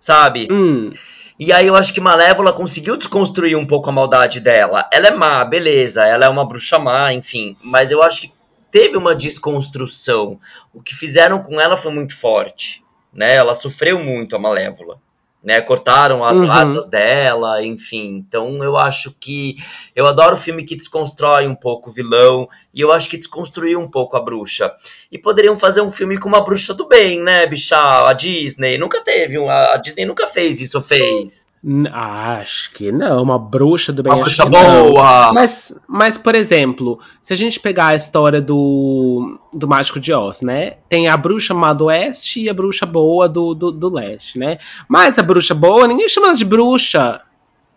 [0.01, 0.47] sabe?
[0.51, 0.91] Hum,
[1.39, 4.85] E aí eu acho que Malévola conseguiu desconstruir um pouco a maldade dela.
[4.91, 7.55] Ela é má, beleza, ela é uma bruxa má, enfim.
[7.63, 8.34] Mas eu acho que
[8.75, 10.37] teve uma desconstrução.
[10.73, 12.83] O que fizeram com ela foi muito forte,
[13.13, 13.33] né?
[13.35, 14.99] Ela sofreu muito, a Malévola.
[15.41, 16.51] Né, cortaram as Uhum.
[16.51, 18.15] asas dela, enfim.
[18.27, 19.55] Então eu acho que.
[19.95, 22.49] Eu adoro filme que desconstrói um pouco o vilão.
[22.73, 24.73] E eu acho que desconstruiu um pouco a bruxa.
[25.11, 27.77] E poderiam fazer um filme com uma bruxa do bem, né, bicha?
[27.77, 29.37] A Disney nunca teve.
[29.37, 31.45] um- A Disney nunca fez isso, fez?
[31.91, 33.23] Acho que não.
[33.23, 34.13] Uma bruxa do bem.
[34.13, 34.51] Uma bruxa não.
[34.51, 35.33] boa!
[35.33, 40.41] Mas, mas, por exemplo, se a gente pegar a história do, do Mágico de Oz,
[40.41, 40.77] né?
[40.87, 44.59] Tem a bruxa má do oeste e a bruxa boa do, do, do leste, né?
[44.87, 47.21] Mas a bruxa boa, ninguém chama ela de bruxa.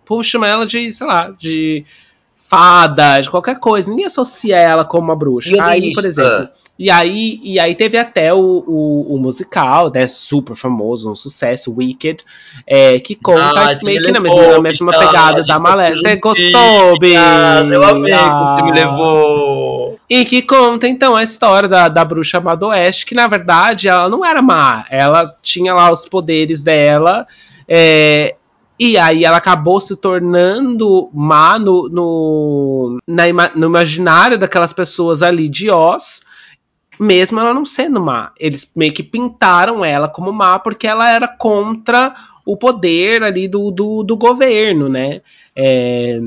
[0.02, 1.84] O povo chama ela de, sei lá, de
[2.48, 3.90] fada, de qualquer coisa.
[3.90, 5.50] Ninguém associa ela como uma bruxa.
[5.50, 6.48] E o aí, por exemplo.
[6.78, 10.06] E aí, e aí teve até o, o, o musical, né?
[10.06, 12.22] Super famoso, um sucesso, Wicked,
[12.64, 15.90] é, que conta Ah, você meio me que na mesma, mesma pegada da Malé.
[15.96, 17.14] Você gostou, Bi?
[17.14, 18.74] Eu amei como você me Ah.
[18.74, 19.98] levou.
[20.08, 23.88] E que conta, então, a história da, da bruxa má do oeste, que na verdade
[23.88, 24.84] ela não era má.
[24.88, 27.26] Ela tinha lá os poderes dela.
[27.70, 28.36] é,
[28.78, 35.48] e aí ela acabou se tornando má no, no, na no imaginário daquelas pessoas ali
[35.48, 36.22] de Oz.
[37.00, 38.32] Mesmo ela não sendo má.
[38.38, 42.14] Eles meio que pintaram ela como má porque ela era contra
[42.44, 45.20] o poder ali do, do, do governo, né?
[45.54, 46.18] É,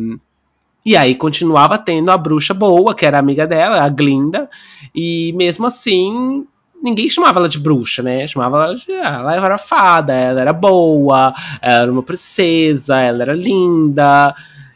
[0.86, 4.50] E aí continuava tendo a bruxa boa, que era amiga dela, a Glinda,
[4.96, 6.46] e mesmo assim
[6.82, 8.26] ninguém chamava ela de bruxa, né?
[8.28, 8.92] Chamava ela de.
[8.94, 14.36] Ah, ela era fada, ela era boa, ela era uma princesa, ela era linda.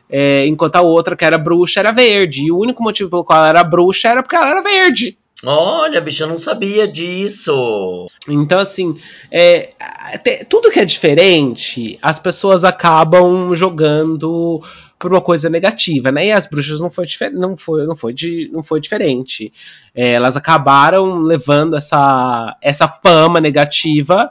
[0.10, 2.44] É, enquanto a outra, que era bruxa, era verde.
[2.44, 5.18] E o único motivo pelo qual ela era bruxa era porque ela era verde.
[5.44, 8.08] Olha, bicho, eu não sabia disso.
[8.28, 8.98] Então, assim,
[9.32, 9.72] é,
[10.50, 14.64] tudo que é diferente, as pessoas acabam jogando
[14.98, 16.28] por uma coisa negativa, né?
[16.28, 19.52] E as bruxas não foi, não foi, não foi, de, não foi diferente.
[19.94, 24.30] É, elas acabaram levando essa, essa fama negativa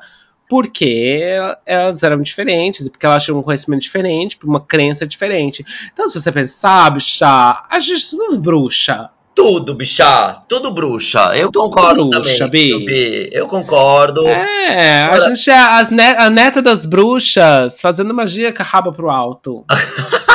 [0.48, 5.64] porque elas eram diferentes, porque elas tinham um conhecimento diferente, uma crença diferente.
[5.92, 7.27] Então, se você pensar, bicha,
[7.68, 9.11] a gente tudo bruxa.
[9.35, 10.40] Tudo, bicha.
[10.48, 11.37] Tudo bruxa.
[11.37, 12.85] Eu tudo concordo bruxa, também.
[12.85, 13.31] Bi.
[13.33, 14.27] Eu concordo.
[14.29, 15.24] É, Agora...
[15.24, 19.11] a gente é as net, a neta das bruxas fazendo magia com a raba pro
[19.11, 19.64] alto.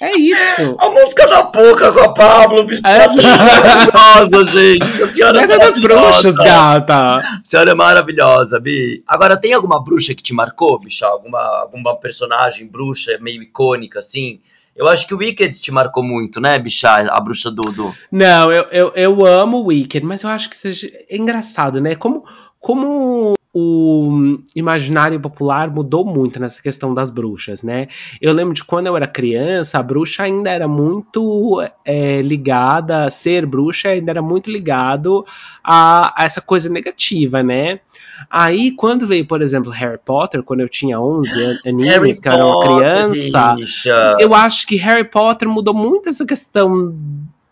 [0.00, 0.76] É isso.
[0.78, 2.86] A música da Poca com a Pablo, bicho.
[2.86, 5.02] É maravilhosa, gente.
[5.02, 7.20] A senhora é das bruxas, gata.
[7.20, 9.02] A senhora é maravilhosa, Bi.
[9.06, 11.06] Agora, tem alguma bruxa que te marcou, bicha?
[11.06, 14.40] Alguma, alguma personagem bruxa meio icônica, assim?
[14.76, 16.90] Eu acho que o Wicked te marcou muito, né, bicha?
[16.90, 17.94] A bruxa do.
[18.12, 21.94] Não, eu, eu, eu amo o Wicked, mas eu acho que seja é engraçado, né?
[21.94, 22.26] Como,
[22.66, 27.86] como o imaginário popular mudou muito nessa questão das bruxas, né?
[28.20, 33.46] Eu lembro de quando eu era criança, a bruxa ainda era muito é, ligada, ser
[33.46, 35.24] bruxa ainda era muito ligado
[35.62, 37.78] a, a, essa coisa negativa, né?
[38.28, 42.44] Aí, quando veio, por exemplo, Harry Potter, quando eu tinha 11 aninhos, que eu era
[42.44, 44.16] uma criança, bicha.
[44.18, 46.92] eu acho que Harry Potter mudou muito essa questão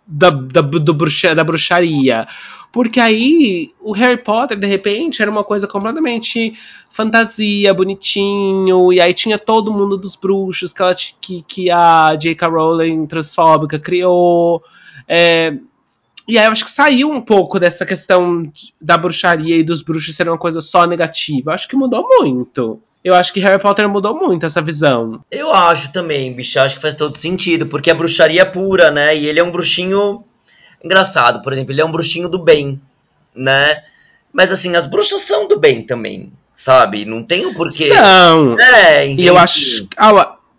[0.05, 2.27] da, da, do bruxa, da bruxaria.
[2.75, 6.55] Porque aí o Harry Potter, de repente, era uma coisa completamente
[6.91, 12.49] fantasia, bonitinho, e aí tinha todo mundo dos bruxos que, ela, que, que a J.K.
[12.49, 14.61] Rowling transfóbica criou.
[15.07, 15.57] É,
[16.27, 20.17] e aí eu acho que saiu um pouco dessa questão da bruxaria e dos bruxos
[20.17, 21.53] serem uma coisa só negativa.
[21.53, 22.83] Eu acho que mudou muito.
[23.05, 25.25] Eu acho que Harry Potter mudou muito essa visão.
[25.31, 26.59] Eu acho também, bicho.
[26.59, 29.17] Acho que faz todo sentido, porque a bruxaria é pura, né?
[29.17, 30.25] E ele é um bruxinho
[30.85, 32.81] engraçado, por exemplo, ele é um bruxinho do bem,
[33.35, 33.83] né?
[34.33, 37.05] Mas assim, as bruxas são do bem também, sabe?
[37.05, 37.89] Não tem o porquê.
[37.89, 38.61] São.
[38.61, 39.89] É, E eu acho.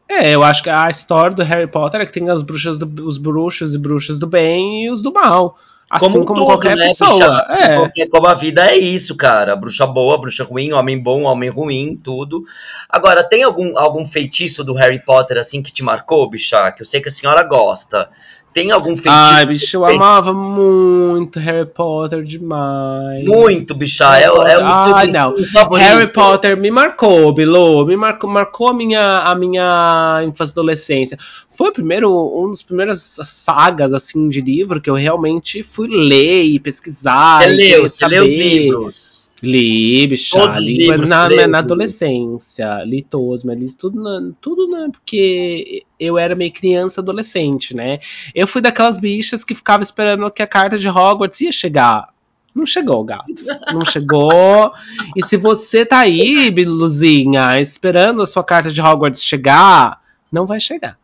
[0.08, 3.06] É, eu acho que a história do Harry Potter é que tem as bruxas do,
[3.06, 5.58] os bruxos e bruxas do bem e os do mal.
[5.90, 7.46] Assim como, como tudo, qualquer né, pessoa.
[7.50, 7.78] É.
[7.78, 9.56] Qualquer, como a vida é isso, cara.
[9.56, 12.44] Bruxa boa, bruxa ruim, homem bom, homem ruim, tudo.
[12.90, 16.72] Agora, tem algum, algum feitiço do Harry Potter assim que te marcou, bicha?
[16.72, 18.10] Que eu sei que a senhora gosta.
[18.56, 19.14] Tem algum feitiço?
[19.14, 23.26] Ai, bicho, eu amava muito Harry Potter demais.
[23.26, 24.18] Muito, bicha.
[24.18, 25.36] É, é o Ai, não.
[25.52, 25.86] Favorito.
[25.86, 27.86] Harry Potter me marcou, Bilu.
[27.86, 31.20] Me marcou, marcou a minha, a minha infância e adolescência.
[31.50, 36.44] Foi o primeiro, um dos primeiros sagas, assim, de livro que eu realmente fui ler
[36.44, 37.42] e pesquisar.
[37.42, 39.02] Você leu, você leu os livros.
[39.46, 45.84] Li, bicha, li na, na, adolescência, li todos, mas li tudo, na, tudo na, porque
[46.00, 48.00] eu era meio criança, adolescente, né?
[48.34, 52.10] Eu fui daquelas bichas que ficava esperando que a carta de Hogwarts ia chegar.
[52.56, 53.26] Não chegou, gato.
[53.74, 54.72] Não chegou.
[55.16, 60.60] E se você tá aí, Biluzinha, esperando a sua carta de Hogwarts chegar, não vai
[60.60, 60.98] chegar.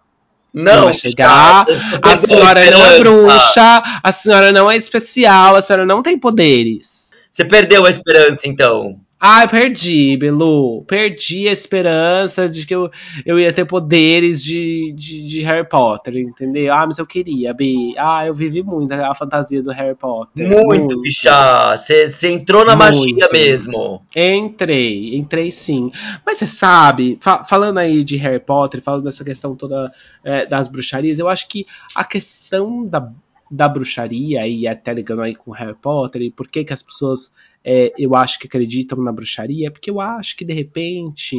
[0.54, 1.66] Não, não vai chegar.
[2.02, 6.91] A senhora não é bruxa, a senhora não é especial, a senhora não tem poderes.
[7.32, 9.00] Você perdeu a esperança, então.
[9.24, 10.84] Ah, perdi, Belu.
[10.86, 12.90] Perdi a esperança de que eu,
[13.24, 16.74] eu ia ter poderes de, de, de, Harry Potter, entendeu?
[16.74, 17.94] Ah, mas eu queria, Bi.
[18.00, 20.48] Ah, eu vivi muito a fantasia do Harry Potter.
[20.48, 21.02] Muito, muito.
[21.02, 21.78] bicha.
[21.78, 22.80] Você entrou na muito.
[22.80, 24.02] magia mesmo.
[24.16, 25.92] Entrei, entrei sim.
[26.26, 30.68] Mas você sabe, fa falando aí de Harry Potter, falando dessa questão toda é, das
[30.68, 33.08] bruxarias, eu acho que a questão da
[33.52, 37.34] da bruxaria e até ligando aí com Harry Potter e por que que as pessoas
[37.64, 41.38] é, eu acho que acreditam na bruxaria, porque eu acho que de repente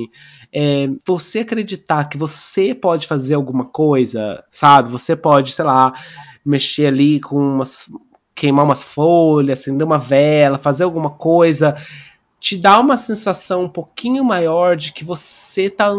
[0.53, 4.91] é, você acreditar que você pode fazer alguma coisa, sabe?
[4.91, 5.95] Você pode, sei lá,
[6.45, 7.91] mexer ali com umas.
[8.35, 11.77] queimar umas folhas, acender uma vela, fazer alguma coisa,
[12.39, 15.91] te dá uma sensação um pouquinho maior de que você tá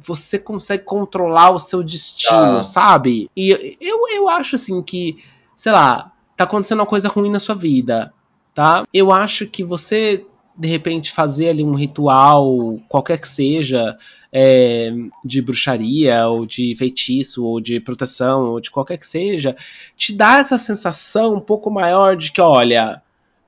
[0.00, 2.62] você consegue controlar o seu destino, ah.
[2.62, 3.28] sabe?
[3.36, 5.18] E eu, eu acho assim que
[5.58, 8.14] sei lá, tá acontecendo uma coisa ruim na sua vida,
[8.54, 8.84] tá?
[8.94, 10.24] Eu acho que você
[10.56, 13.98] de repente fazer ali um ritual, qualquer que seja,
[14.32, 14.92] é,
[15.24, 19.56] de bruxaria, ou de feitiço, ou de proteção, ou de qualquer que seja,
[19.96, 23.02] te dá essa sensação um pouco maior de que, olha,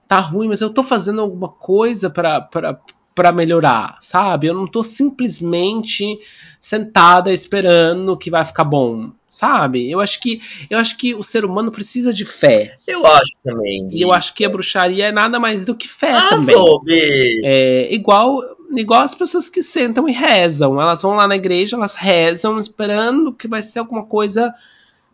[0.09, 2.81] tá ruim, mas eu tô fazendo alguma coisa para
[3.21, 4.47] para melhorar, sabe?
[4.47, 6.19] Eu não tô simplesmente
[6.59, 9.91] sentada esperando que vai ficar bom, sabe?
[9.91, 12.79] Eu acho que eu acho que o ser humano precisa de fé.
[12.87, 13.91] Eu acho também.
[13.93, 16.55] E eu acho que a bruxaria é nada mais do que fé ah, também.
[16.55, 17.41] Soube.
[17.45, 18.41] É igual
[18.75, 20.81] igual as pessoas que sentam e rezam.
[20.81, 24.55] Elas vão lá na igreja, elas rezam esperando que vai ser alguma coisa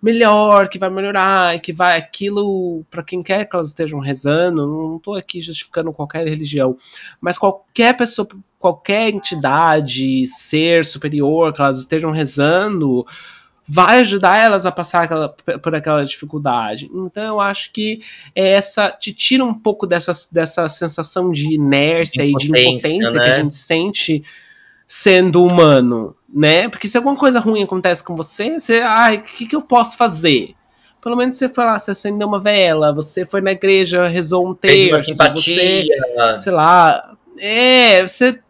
[0.02, 4.66] melhor, que vai melhorar, que vai aquilo para quem quer que elas estejam rezando.
[4.66, 6.76] Não estou aqui justificando qualquer religião,
[7.20, 8.28] mas qualquer pessoa,
[8.58, 13.06] qualquer entidade, ser superior que elas estejam rezando,
[13.66, 16.88] vai ajudar elas a passar aquela, por aquela dificuldade.
[16.94, 18.00] Então eu acho que
[18.34, 23.24] essa te tira um pouco dessa, dessa sensação de inércia e de impotência né?
[23.24, 24.22] que a gente sente
[24.86, 26.68] sendo humano, né?
[26.68, 29.96] Porque se alguma coisa ruim acontece com você, você, ai, o que, que eu posso
[29.96, 30.54] fazer?
[31.00, 34.54] Pelo menos você foi lá, você acendeu uma vela, você foi na igreja, rezou um
[34.54, 35.86] texto, simpatia.
[35.86, 38.40] você, sei lá, é, você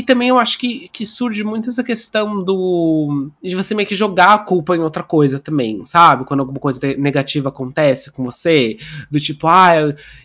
[0.00, 3.30] e também eu acho que, que surge muito essa questão do.
[3.42, 6.24] de você meio que jogar a culpa em outra coisa também, sabe?
[6.24, 8.78] Quando alguma coisa negativa acontece com você.
[9.10, 9.74] Do tipo, ah,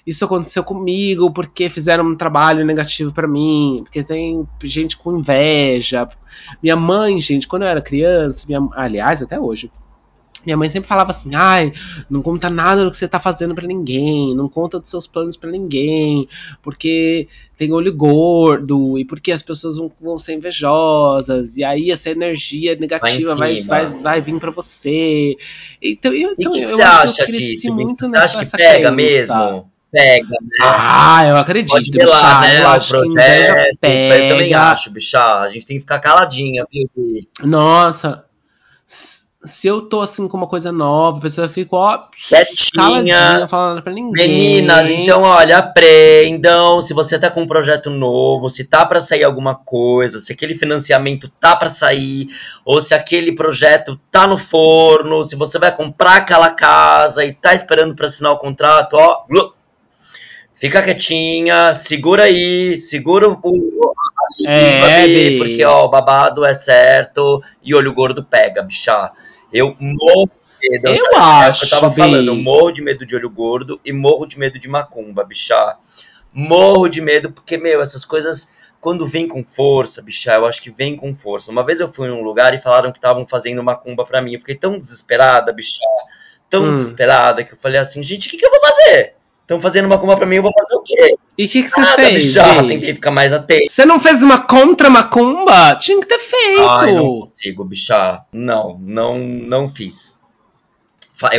[0.08, 3.82] isso aconteceu comigo porque fizeram um trabalho negativo para mim.
[3.84, 6.08] Porque tem gente com inveja.
[6.64, 9.70] Minha mãe, gente, quando eu era criança, minha, aliás, até hoje,
[10.46, 11.74] minha mãe sempre falava assim: ai,
[12.10, 15.36] não conta nada do que você tá fazendo para ninguém, não conta dos seus planos
[15.36, 16.28] para ninguém,
[16.62, 17.28] porque
[17.58, 22.76] tem olho gordo e porque as pessoas vão, vão ser invejosas, e aí essa energia
[22.76, 25.36] negativa vai, vai, vai, vai vir para você.
[25.82, 27.76] Então, eu, então, e que, eu, você acha disso?
[27.76, 29.70] Você acha que pega mesmo?
[29.92, 30.58] Pega, né?
[30.62, 31.72] Ah, eu acredito.
[31.72, 32.62] Pode lá, né?
[32.62, 33.78] Eu o projeto.
[33.80, 34.18] Pega.
[34.18, 35.40] Eu também acho, bicha.
[35.40, 36.90] A gente tem que ficar caladinha, viu?
[37.42, 38.26] Nossa
[39.46, 43.94] se eu tô assim com uma coisa nova, a pessoa fica, ó, quietinha, falando pra
[43.94, 44.28] ninguém.
[44.28, 46.82] Meninas, então olha, aprendam.
[46.82, 50.56] Se você tá com um projeto novo, se tá para sair alguma coisa, se aquele
[50.56, 52.28] financiamento tá para sair,
[52.66, 57.54] ou se aquele projeto tá no forno, se você vai comprar aquela casa e tá
[57.54, 59.26] esperando para assinar o contrato, ó,
[60.56, 63.94] fica quietinha, segura aí, segura o,
[64.46, 69.12] é, porque ó, o babado é certo e olho gordo pega, bicha.
[69.56, 70.30] Eu morro
[70.62, 70.88] de medo.
[70.90, 71.66] Eu, eu acho.
[71.66, 74.68] Eu tava falando, eu morro de medo de olho gordo e morro de medo de
[74.68, 75.78] macumba, bichá.
[76.34, 80.70] Morro de medo, porque, meu, essas coisas, quando vem com força, bichá, eu acho que
[80.70, 81.52] vem com força.
[81.52, 84.34] Uma vez eu fui num lugar e falaram que estavam fazendo macumba pra mim.
[84.34, 85.80] Eu fiquei tão desesperada, bichá.
[86.50, 86.72] Tão hum.
[86.72, 89.16] desesperada que eu falei assim, gente, o que, que eu vou fazer?
[89.46, 91.18] Estão fazendo uma macumba pra mim, eu vou fazer o quê?
[91.38, 92.24] E o que, que você Nada, fez?
[92.32, 93.72] Já, tentei ficar mais atento.
[93.72, 95.76] Você não fez uma contra macumba?
[95.76, 96.68] Tinha que ter feito.
[96.68, 98.24] Ai, não consigo, bicha.
[98.34, 100.20] Não, não, não fiz.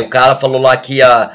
[0.01, 1.31] O cara falou lá que ia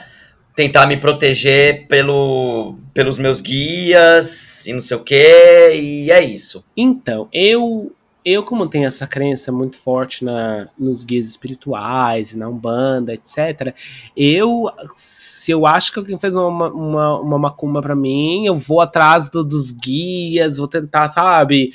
[0.57, 6.65] tentar me proteger pelo, pelos meus guias e não sei o que, e é isso.
[6.75, 7.93] Então, eu
[8.25, 13.75] eu, como tenho essa crença muito forte na, nos guias espirituais e na Umbanda, etc.,
[14.17, 18.81] eu, se eu acho que alguém fez uma, uma, uma macumba para mim, eu vou
[18.81, 21.73] atrás do, dos guias, vou tentar, sabe,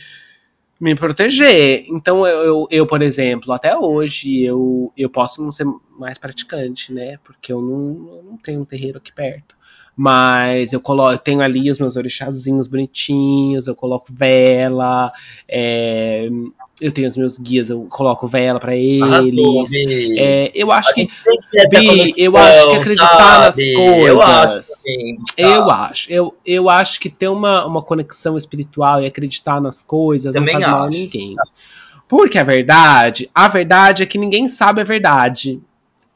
[0.80, 1.86] me proteger.
[1.90, 5.66] Então, eu, eu, eu, por exemplo, até hoje, eu, eu posso não ser
[6.00, 7.18] mais praticante, né?
[7.24, 9.57] Porque eu não, eu não tenho um terreiro aqui perto.
[10.00, 15.12] Mas eu coloco, eu tenho ali os meus orixazinhos bonitinhos, eu coloco vela,
[15.50, 16.30] é,
[16.80, 19.02] eu tenho os meus guias, eu coloco vela para eles.
[19.02, 19.64] Arrasou,
[20.20, 23.44] é, eu acho que, que Bi, eu acho que acreditar sabe?
[23.44, 24.08] nas coisas.
[24.08, 29.08] Eu acho, também, eu acho, eu, eu acho que ter uma, uma conexão espiritual e
[29.08, 30.78] acreditar nas coisas também não faz acho.
[30.80, 31.36] mal a ninguém.
[32.08, 35.60] Porque a verdade, a verdade é que ninguém sabe a verdade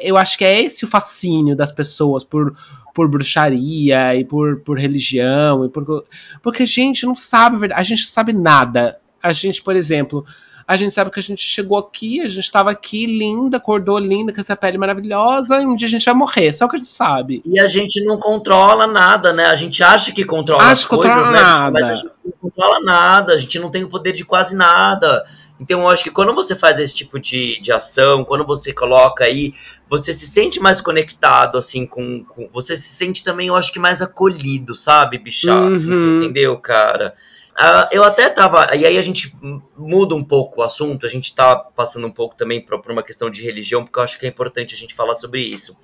[0.01, 2.55] eu acho que é esse o fascínio das pessoas por,
[2.93, 5.65] por bruxaria e por, por religião.
[5.65, 6.05] E por,
[6.41, 8.97] porque a gente não sabe, a gente sabe nada.
[9.21, 10.25] A gente, por exemplo,
[10.67, 14.33] a gente sabe que a gente chegou aqui, a gente estava aqui linda, acordou linda,
[14.33, 16.89] com essa pele maravilhosa, e um dia a gente vai morrer, só que a gente
[16.89, 17.41] sabe.
[17.45, 19.47] E a gente não controla nada, né?
[19.47, 21.41] A gente acha que controla acha as coisas, controla né?
[21.41, 21.71] Nada.
[21.71, 25.25] Mas a gente não controla nada, a gente não tem o poder de quase nada.
[25.61, 29.23] Então eu acho que quando você faz esse tipo de, de ação, quando você coloca
[29.23, 29.53] aí,
[29.87, 32.23] você se sente mais conectado, assim, com.
[32.23, 35.55] com você se sente também, eu acho que mais acolhido, sabe, bichá?
[35.55, 36.17] Uhum.
[36.17, 37.15] Entendeu, cara?
[37.51, 38.75] Uh, eu até tava.
[38.75, 39.37] E aí a gente
[39.77, 43.03] muda um pouco o assunto, a gente tá passando um pouco também por, por uma
[43.03, 45.77] questão de religião, porque eu acho que é importante a gente falar sobre isso.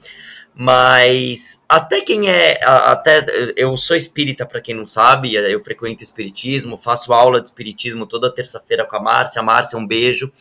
[0.60, 2.60] Mas até quem é.
[2.64, 8.08] Até eu sou espírita, para quem não sabe, eu frequento espiritismo, faço aula de espiritismo
[8.08, 9.44] toda terça-feira com a Márcia.
[9.44, 10.32] Márcia, um beijo.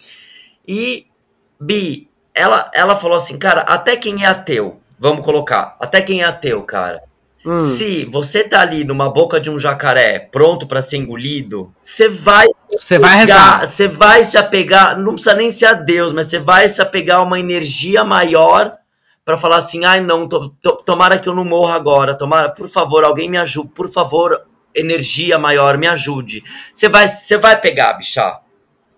[0.67, 1.07] E,
[1.61, 6.25] Bi, ela, ela falou assim, cara, até quem é ateu, vamos colocar, até quem é
[6.25, 7.03] ateu, cara,
[7.47, 7.55] Hum.
[7.55, 12.49] Se você tá ali numa boca de um jacaré, pronto para ser engolido, você vai
[12.69, 13.65] você vai rezar.
[13.65, 17.19] Você vai se apegar, não precisa nem ser a Deus, mas você vai se apegar
[17.19, 18.77] a uma energia maior
[19.27, 22.69] para falar assim: "Ai, não, to, to, tomara que eu não morra agora, tomara, por
[22.69, 26.45] favor, alguém me ajude, por favor, energia maior, me ajude".
[26.73, 28.41] Você vai, você vai pegar, bichá.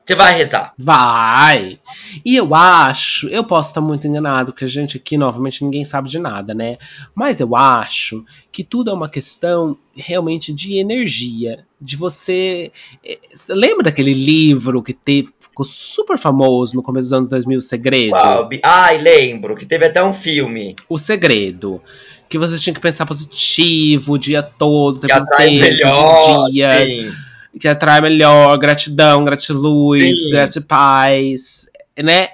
[0.09, 0.73] Você vai rezar.
[0.79, 1.79] Vai.
[2.25, 6.09] E eu acho, eu posso estar muito enganado, porque a gente aqui, novamente, ninguém sabe
[6.09, 6.79] de nada, né?
[7.15, 11.67] Mas eu acho que tudo é uma questão realmente de energia.
[11.79, 12.73] De você.
[13.05, 13.19] Eh,
[13.51, 18.13] lembra daquele livro que teve, ficou super famoso no começo dos anos 2000, O Segredo?
[18.13, 20.77] Uau, ai, lembro, que teve até um filme.
[20.89, 21.83] O Segredo
[22.29, 26.91] que você tinha que pensar positivo o dia todo, tempo inteiro, melhor, dias.
[26.91, 27.11] Sim
[27.59, 32.29] que atrai melhor, gratidão, gratiluz, gratipaz, né?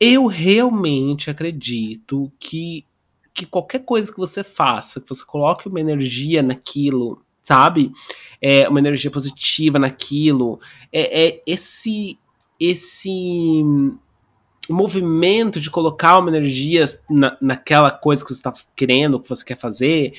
[0.00, 2.84] Eu realmente acredito que,
[3.32, 7.92] que qualquer coisa que você faça, que você coloque uma energia naquilo, sabe?
[8.40, 10.60] É, uma energia positiva naquilo,
[10.92, 12.18] é, é esse
[12.60, 13.62] esse
[14.68, 19.56] movimento de colocar uma energia na, naquela coisa que você está querendo, que você quer
[19.56, 20.14] fazer,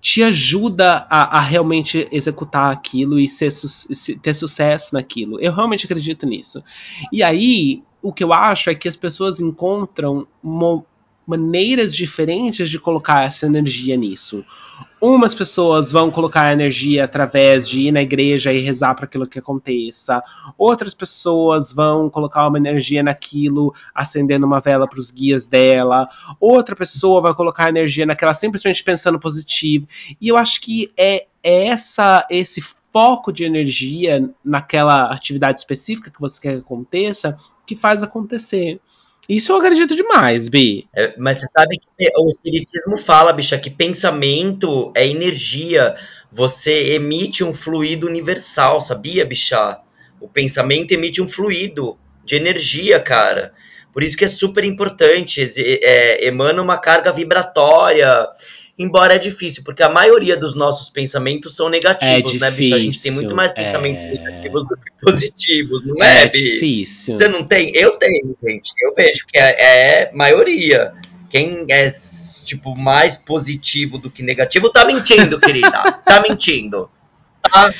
[0.00, 3.50] te ajuda a, a realmente executar aquilo e ser,
[4.22, 5.40] ter sucesso naquilo.
[5.40, 6.62] Eu realmente acredito nisso.
[7.12, 10.26] E aí, o que eu acho é que as pessoas encontram
[11.26, 14.44] maneiras diferentes de colocar essa energia nisso.
[15.00, 19.38] Umas pessoas vão colocar energia através de ir na igreja e rezar para aquilo que
[19.38, 20.22] aconteça.
[20.56, 26.08] Outras pessoas vão colocar uma energia naquilo, acendendo uma vela para os guias dela.
[26.40, 29.86] Outra pessoa vai colocar energia naquela simplesmente pensando positivo.
[30.20, 32.62] E eu acho que é, é essa esse
[32.92, 38.80] foco de energia naquela atividade específica que você quer que aconteça que faz acontecer.
[39.28, 40.88] Isso eu acredito demais, Bi.
[40.94, 45.96] É, mas você sabe que o espiritismo fala, bicha, que pensamento é energia.
[46.30, 49.78] Você emite um fluido universal, sabia, bicha?
[50.20, 53.52] O pensamento emite um fluido de energia, cara.
[53.92, 55.42] Por isso que é super importante.
[55.82, 58.28] É, emana uma carga vibratória
[58.78, 62.74] embora é difícil, porque a maioria dos nossos pensamentos são negativos, é né, bicho?
[62.74, 64.10] A gente tem muito mais pensamentos é...
[64.10, 67.16] negativos do que positivos, não é, É difícil.
[67.16, 67.72] Você não tem?
[67.74, 68.72] Eu tenho, gente.
[68.82, 70.92] Eu vejo que é, é maioria.
[71.28, 71.90] Quem é,
[72.44, 75.70] tipo, mais positivo do que negativo tá mentindo, querida.
[76.04, 76.88] tá mentindo.
[77.42, 77.72] Tá?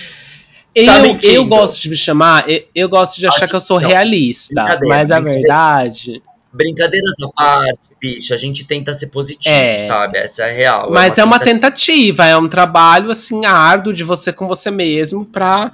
[0.74, 3.60] Eu, tá eu gosto de me chamar, eu, eu gosto de achar Acho que eu
[3.60, 6.22] sou realista, mas a verdade
[6.56, 9.80] brincadeiras à parte, bicho, a gente tenta ser positivo, é.
[9.80, 10.18] sabe?
[10.18, 10.88] Essa é a real.
[10.88, 14.48] É Mas é uma, é uma tentativa, é um trabalho assim árduo de você com
[14.48, 15.70] você mesmo pra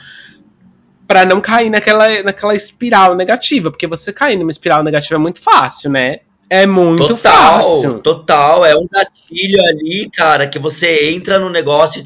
[1.06, 5.42] para não cair naquela, naquela espiral negativa, porque você cair numa espiral negativa é muito
[5.42, 6.20] fácil, né?
[6.48, 7.98] É muito total, fácil.
[8.00, 12.04] Total, é um gatilho ali, cara, que você entra no negócio e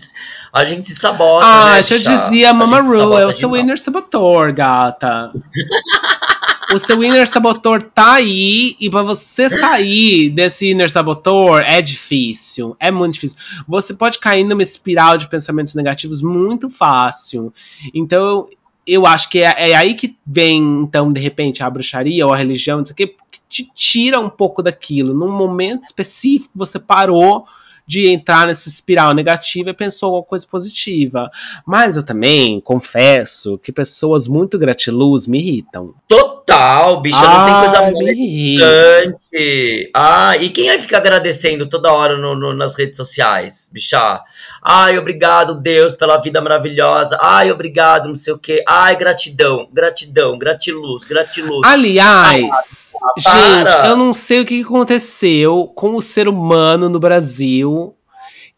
[0.52, 1.44] a gente se sabota.
[1.44, 5.32] Ah, né, já dizia Mama Ru, é o seu inner sabotor, gata.
[6.72, 12.76] o seu inner sabotor tá aí e para você sair desse inner sabotor é difícil,
[12.80, 13.38] é muito difícil.
[13.68, 17.52] Você pode cair numa espiral de pensamentos negativos muito fácil.
[17.94, 18.48] Então,
[18.86, 22.36] eu acho que é, é aí que vem, então, de repente, a bruxaria ou a
[22.36, 25.12] religião, não sei o que, que te tira um pouco daquilo.
[25.12, 27.44] Num momento específico, você parou
[27.86, 31.30] de entrar nessa espiral negativa e pensou alguma coisa positiva.
[31.64, 35.94] Mas eu também confesso que pessoas muito gratiluz me irritam.
[36.08, 39.90] Total, bicha, não tem coisa mais irritante.
[39.94, 44.22] Ah, e quem vai ficar agradecendo toda hora no, no, nas redes sociais, bicha?
[44.62, 47.18] Ai, obrigado, Deus, pela vida maravilhosa.
[47.20, 48.64] Ai, obrigado, não sei o quê.
[48.66, 51.60] Ai, gratidão, gratidão, gratiluz, gratiluz.
[51.64, 52.48] Aliás.
[52.50, 52.85] Ah,
[53.18, 57.94] Gente, eu não sei o que aconteceu com o ser humano no Brasil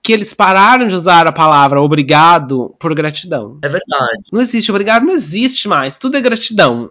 [0.02, 3.58] que eles pararam de usar a palavra obrigado por gratidão.
[3.62, 4.22] É verdade.
[4.32, 5.98] Não existe obrigado, não existe mais.
[5.98, 6.90] Tudo é gratidão.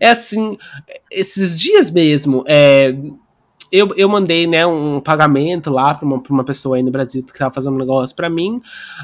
[0.00, 0.56] É assim,
[1.10, 2.94] esses dias mesmo, é,
[3.70, 7.22] eu, eu mandei né, um pagamento lá pra uma, pra uma pessoa aí no Brasil
[7.22, 8.60] que tava fazendo um negócio pra mim.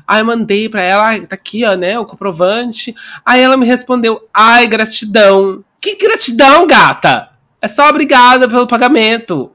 [0.07, 2.95] Aí eu mandei pra ela, tá aqui, ó, né, o comprovante.
[3.25, 5.65] Aí ela me respondeu, ai, gratidão.
[5.81, 7.34] Que gratidão, gata?
[7.65, 9.51] É só obrigada pelo pagamento.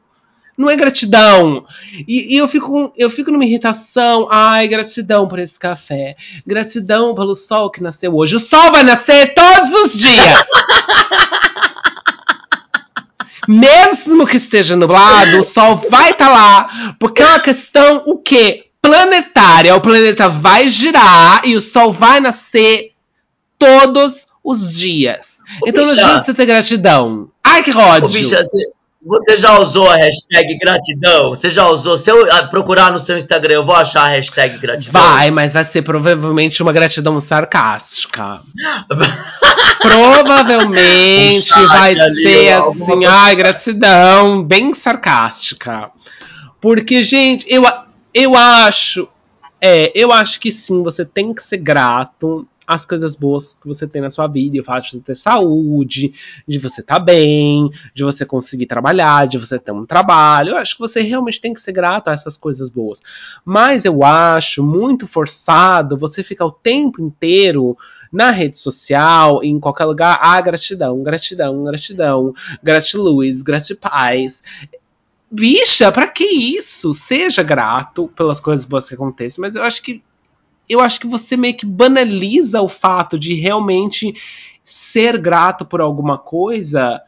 [0.57, 1.63] Não é gratidão.
[2.07, 4.27] E, e, eu, fico, eu fico numa irritação.
[4.31, 6.15] Ai, gratidão por esse café.
[6.43, 8.35] Gratidão pelo sol que nasceu hoje.
[8.35, 10.47] O sol vai nascer todos os dias.
[13.47, 16.95] Mesmo que esteja nublado, o sol vai estar tá lá.
[16.99, 18.71] Porque é uma questão o quê?
[18.81, 19.75] Planetária.
[19.75, 22.93] O planeta vai girar e o sol vai nascer
[23.59, 25.37] todos os dias.
[25.61, 27.29] Ô, então bicha, não adianta você ter gratidão.
[27.59, 28.05] Ai, que ódio.
[28.05, 28.45] Ô, bicha,
[29.05, 31.31] Você já usou a hashtag gratidão?
[31.31, 31.97] Você já usou?
[31.97, 35.01] Se eu ah, procurar no seu Instagram, eu vou achar a hashtag gratidão?
[35.01, 38.39] Vai, mas vai ser provavelmente uma gratidão sarcástica.
[39.81, 45.91] provavelmente Um vai ali, ser assim, ai, gratidão, bem sarcástica.
[46.61, 47.63] Porque, gente, eu,
[48.13, 49.07] eu acho.
[49.61, 53.87] É, eu acho que sim, você tem que ser grato às coisas boas que você
[53.87, 54.55] tem na sua vida.
[54.55, 56.13] E o fato de você ter saúde,
[56.47, 60.51] de você estar bem, de você conseguir trabalhar, de você ter um trabalho.
[60.51, 63.01] Eu acho que você realmente tem que ser grato a essas coisas boas.
[63.43, 67.75] Mas eu acho muito forçado você ficar o tempo inteiro
[68.13, 74.43] na rede social, em qualquer lugar, ah, gratidão, gratidão, gratidão, gratiluz, gratipaz.
[75.31, 76.93] Bicha, pra que isso?
[76.93, 80.03] Seja grato pelas coisas boas que acontecem, mas eu acho que
[80.69, 84.13] eu acho que você meio que banaliza o fato de realmente
[84.63, 87.01] ser grato por alguma coisa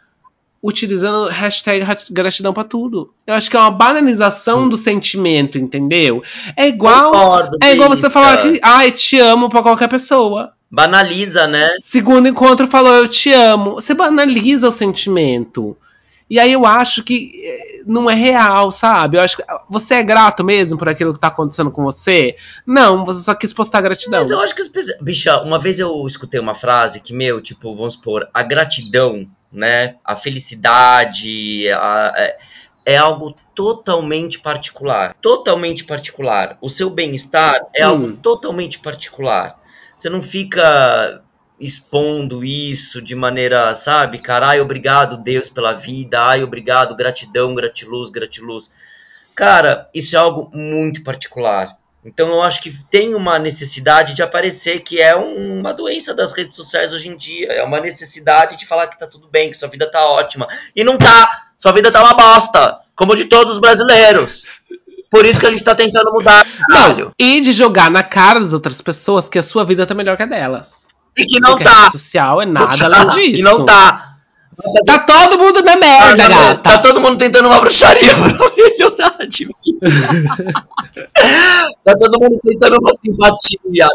[0.63, 3.13] utilizando hashtag gratidão pra tudo.
[3.25, 6.21] Eu acho que é uma banalização do sentimento, entendeu?
[6.55, 10.53] É igual Concordo, é igual você falar que, ai, te amo pra qualquer pessoa.
[10.69, 11.67] Banaliza, né?
[11.81, 13.73] Segundo encontro falou eu te amo.
[13.73, 15.75] Você banaliza o sentimento.
[16.31, 19.17] E aí eu acho que eh, não é real, sabe?
[19.17, 22.37] Eu acho que você é grato mesmo por aquilo que tá acontecendo com você?
[22.65, 24.17] Não, você só quis postar gratidão.
[24.21, 24.97] Mas eu acho que as pessoas.
[25.01, 29.95] Bicha, uma vez eu escutei uma frase que, meu, tipo, vamos supor, a gratidão, né?
[30.05, 32.37] A felicidade, a- é,
[32.85, 35.13] é algo totalmente particular.
[35.21, 36.57] Totalmente particular.
[36.61, 37.89] O seu bem-estar é Hum.
[37.89, 39.59] algo totalmente particular.
[39.97, 41.21] Você não fica
[41.61, 48.71] expondo isso de maneira, sabe, caralho, obrigado Deus pela vida, ai, obrigado, gratidão, gratiluz, gratiluz.
[49.35, 51.77] Cara, isso é algo muito particular.
[52.03, 56.33] Então eu acho que tem uma necessidade de aparecer que é um- uma doença das
[56.33, 57.47] redes sociais hoje em dia.
[57.53, 60.47] É uma necessidade de falar que tá tudo bem, que sua vida tá ótima.
[60.75, 61.43] E não tá!
[61.59, 62.79] Sua vida tá uma bosta!
[62.95, 64.61] Como de todos os brasileiros.
[65.11, 67.05] Por isso que a gente tá tentando mudar, caralho.
[67.05, 70.17] Não, e de jogar na cara das outras pessoas que a sua vida tá melhor
[70.17, 70.87] que a delas.
[71.17, 71.79] E que não Porque a tá!
[71.81, 73.37] rede social é nada além disso.
[73.39, 74.11] E não tá!
[74.85, 76.57] Tá todo mundo na merda, tá, gata.
[76.61, 80.53] tá todo mundo tentando uma bruxaria pra melhorar de vida.
[81.83, 83.87] tá todo mundo tentando uma simpatia.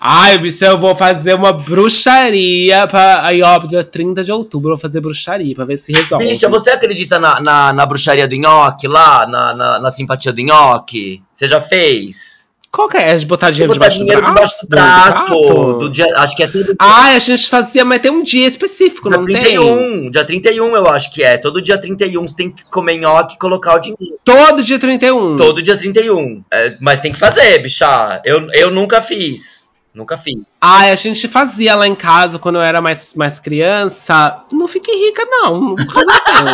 [0.00, 3.24] Ai, bicho, eu vou fazer uma bruxaria pra.
[3.26, 6.26] Aí, ó, dia 30 de outubro eu vou fazer bruxaria pra ver se resolve.
[6.26, 9.26] Bicha, você acredita na, na, na bruxaria do nhoque lá?
[9.26, 11.22] Na, na, na simpatia do nhoque?
[11.34, 12.39] Você já fez?
[12.72, 13.10] Qual que é?
[13.10, 15.78] É de botar dinheiro botar debaixo dinheiro do debaixo do prato?
[15.80, 19.10] Do dia, acho que é todo Ai, a gente fazia, mas tem um dia específico,
[19.10, 19.40] dia não tem?
[19.40, 20.10] 31.
[20.10, 21.36] Dia 31 eu acho que é.
[21.36, 24.16] Todo dia 31 você tem que comer nhoque e colocar o dinheiro.
[24.24, 25.36] Todo dia 31.
[25.36, 26.44] Todo dia 31.
[26.48, 28.22] É, mas tem que fazer, bicha.
[28.24, 29.70] Eu, eu nunca fiz.
[29.92, 30.38] Nunca fiz.
[30.60, 34.44] Ai, a gente fazia lá em casa quando eu era mais, mais criança.
[34.52, 35.74] Não fiquei rica, não.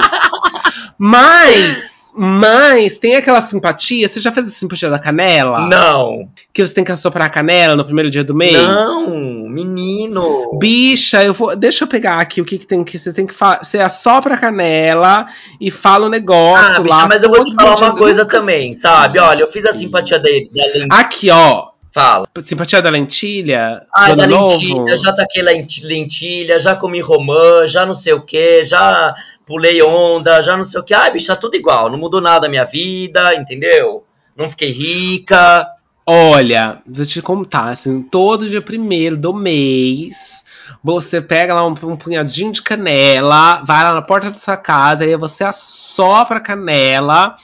[0.97, 4.09] mas, mas, tem aquela simpatia.
[4.09, 5.67] Você já fez a simpatia da canela?
[5.69, 6.29] Não.
[6.53, 8.57] Que você tem que assoprar a canela no primeiro dia do mês?
[8.67, 9.11] Não,
[9.49, 10.59] menino.
[10.59, 11.55] Bicha, eu vou.
[11.57, 12.99] Deixa eu pegar aqui o que, que tem que.
[12.99, 13.65] Você tem que falar.
[13.65, 15.27] Você assopra a canela
[15.61, 17.07] e fala o negócio Ah, bicha, lá.
[17.09, 19.19] mas eu vou te falar uma coisa também, sabe?
[19.21, 20.51] Olha, eu fiz a simpatia dele.
[20.55, 20.87] Da lentilha.
[20.91, 21.69] Aqui, ó.
[21.93, 22.27] Fala.
[22.43, 23.83] Simpatia da lentilha.
[23.95, 24.97] Ah, da lentilha, novo.
[24.99, 29.15] já taquei lent- lentilha, já comi romã, já não sei o que, já
[29.47, 30.93] pulei onda, já não sei o que.
[30.93, 34.05] Ah, bicha, tudo igual, não mudou nada a minha vida, entendeu?
[34.37, 35.67] Não fiquei rica.
[36.05, 40.45] Olha, eu te contar, assim, todo dia primeiro do mês,
[40.83, 45.05] você pega lá um, um punhadinho de canela, vai lá na porta da sua casa,
[45.05, 47.37] aí você assopra a canela,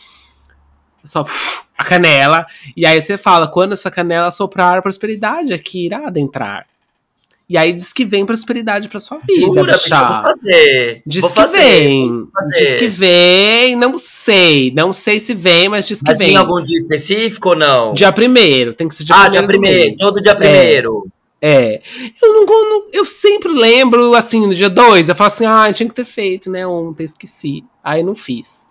[1.04, 1.26] só
[1.76, 2.46] a canela,
[2.76, 6.66] e aí você fala, quando essa canela soprar, a prosperidade aqui irá adentrar.
[7.52, 11.02] E aí diz que vem prosperidade pra sua vida, Jura, bicha, eu vou fazer.
[11.06, 12.26] Diz vou que fazer, vem.
[12.58, 14.72] Diz que vem, não sei.
[14.74, 16.28] Não sei se vem, mas diz que Mas vem.
[16.28, 17.92] tem algum dia específico ou não?
[17.92, 19.36] Dia primeiro, tem que ser dia ah, primeiro.
[19.38, 20.34] dia do primeiro, todo dia É.
[20.34, 21.06] primeiro.
[21.42, 21.82] É.
[22.22, 25.86] Eu não, não- eu sempre lembro, assim, no dia 2, eu falo assim, ah, tinha
[25.88, 27.64] que ter feito, né, ontem, esqueci.
[27.84, 28.61] Aí não fiz.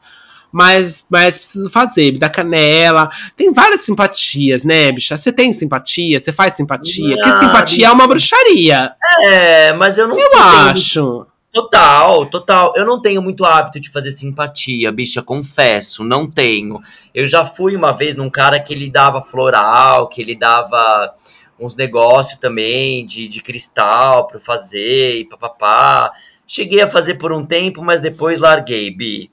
[0.52, 3.10] Mas, mas preciso fazer, me dá canela.
[3.38, 5.18] Tem várias simpatias, né, bicha?
[5.18, 6.20] Você tem simpatia?
[6.20, 7.16] Você faz simpatia?
[7.20, 11.26] Ah, que simpatia é uma bruxaria, É, mas eu não eu tenho acho.
[11.52, 12.74] Total, total.
[12.78, 16.82] Eu não tenho muito hábito de fazer simpatia, bicha, confesso, não tenho.
[17.14, 21.14] Eu já fui uma vez num cara que ele dava floral, que ele dava
[21.60, 26.12] uns negócios também de, de cristal pra eu fazer e papapá.
[26.48, 29.31] Cheguei a fazer por um tempo, mas depois larguei, Bi.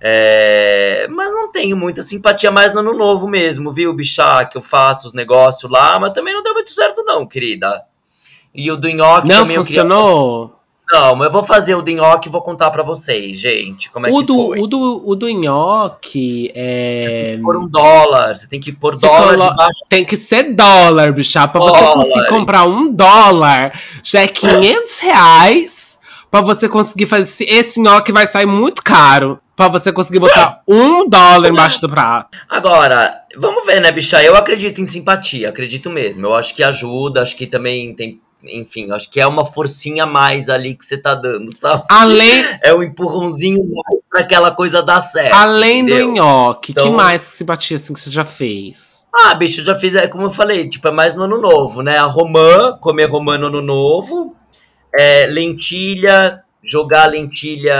[0.00, 4.44] É, mas não tenho muita simpatia mais no ano novo mesmo, viu, bicha?
[4.44, 7.82] Que eu faço os negócios lá, mas também não deu muito certo, não, querida.
[8.54, 10.54] E o do nhoque Não também eu queria funcionou?
[10.90, 14.06] Não, mas eu vou fazer o do nhoque e vou contar pra vocês, gente, como
[14.06, 14.58] é o que do, foi.
[14.60, 17.38] O do, o do nhoque é.
[17.42, 19.80] Por um dólar, você tem que pôr Você dólar colo- debaixo.
[19.88, 21.46] Tem que ser dólar, bicha.
[21.46, 21.92] Pra você Dólar.
[21.94, 25.98] conseguir comprar um dólar, já é 500 reais.
[26.30, 27.22] Pra você conseguir fazer.
[27.22, 29.38] esse- Esse nhoque vai sair muito caro.
[29.58, 32.38] Pra você conseguir botar um dólar embaixo do prato.
[32.48, 34.22] Agora, vamos ver, né, bicha?
[34.22, 36.26] Eu acredito em simpatia, acredito mesmo.
[36.26, 38.20] Eu acho que ajuda, acho que também tem.
[38.44, 41.82] Enfim, acho que é uma forcinha a mais ali que você tá dando, sabe?
[41.90, 45.34] Além, É um empurrãozinho mais pra aquela coisa dar certo.
[45.34, 46.12] além do entendeu?
[46.12, 49.04] nhoque, que Então- mais simpatia assim que você já fez?
[49.12, 51.82] Ah, bicho, eu já fiz, é como eu falei, tipo, é mais no ano novo,
[51.82, 51.98] né?
[51.98, 54.36] A romã, comer romã no ano novo,
[54.96, 57.74] é, lentilha, jogar lentilha.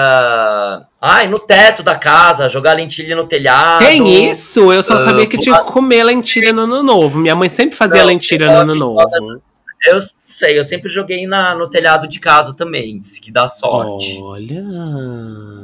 [1.00, 3.84] Ai, no teto da casa, jogar lentilha no telhado.
[3.84, 4.72] Tem isso?
[4.72, 7.18] Eu só ah, sabia que tinha que comer lentilha no ano novo.
[7.18, 9.40] Minha mãe sempre fazia Não, lentilha no ano novo.
[9.86, 14.18] Eu sei, eu sempre joguei na, no telhado de casa também, disse que dá sorte.
[14.20, 14.64] Olha.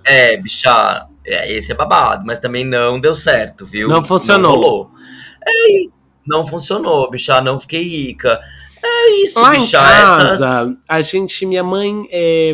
[0.05, 3.89] É, bicha, é, esse é babado, mas também não deu certo, viu?
[3.89, 4.89] Não funcionou.
[4.89, 5.01] Não.
[5.45, 5.89] É,
[6.25, 8.41] não funcionou, bicha, não fiquei rica.
[8.81, 10.77] É isso, Lá em bicha, casa, essas.
[10.89, 12.09] a gente, minha mãe.
[12.13, 12.53] é,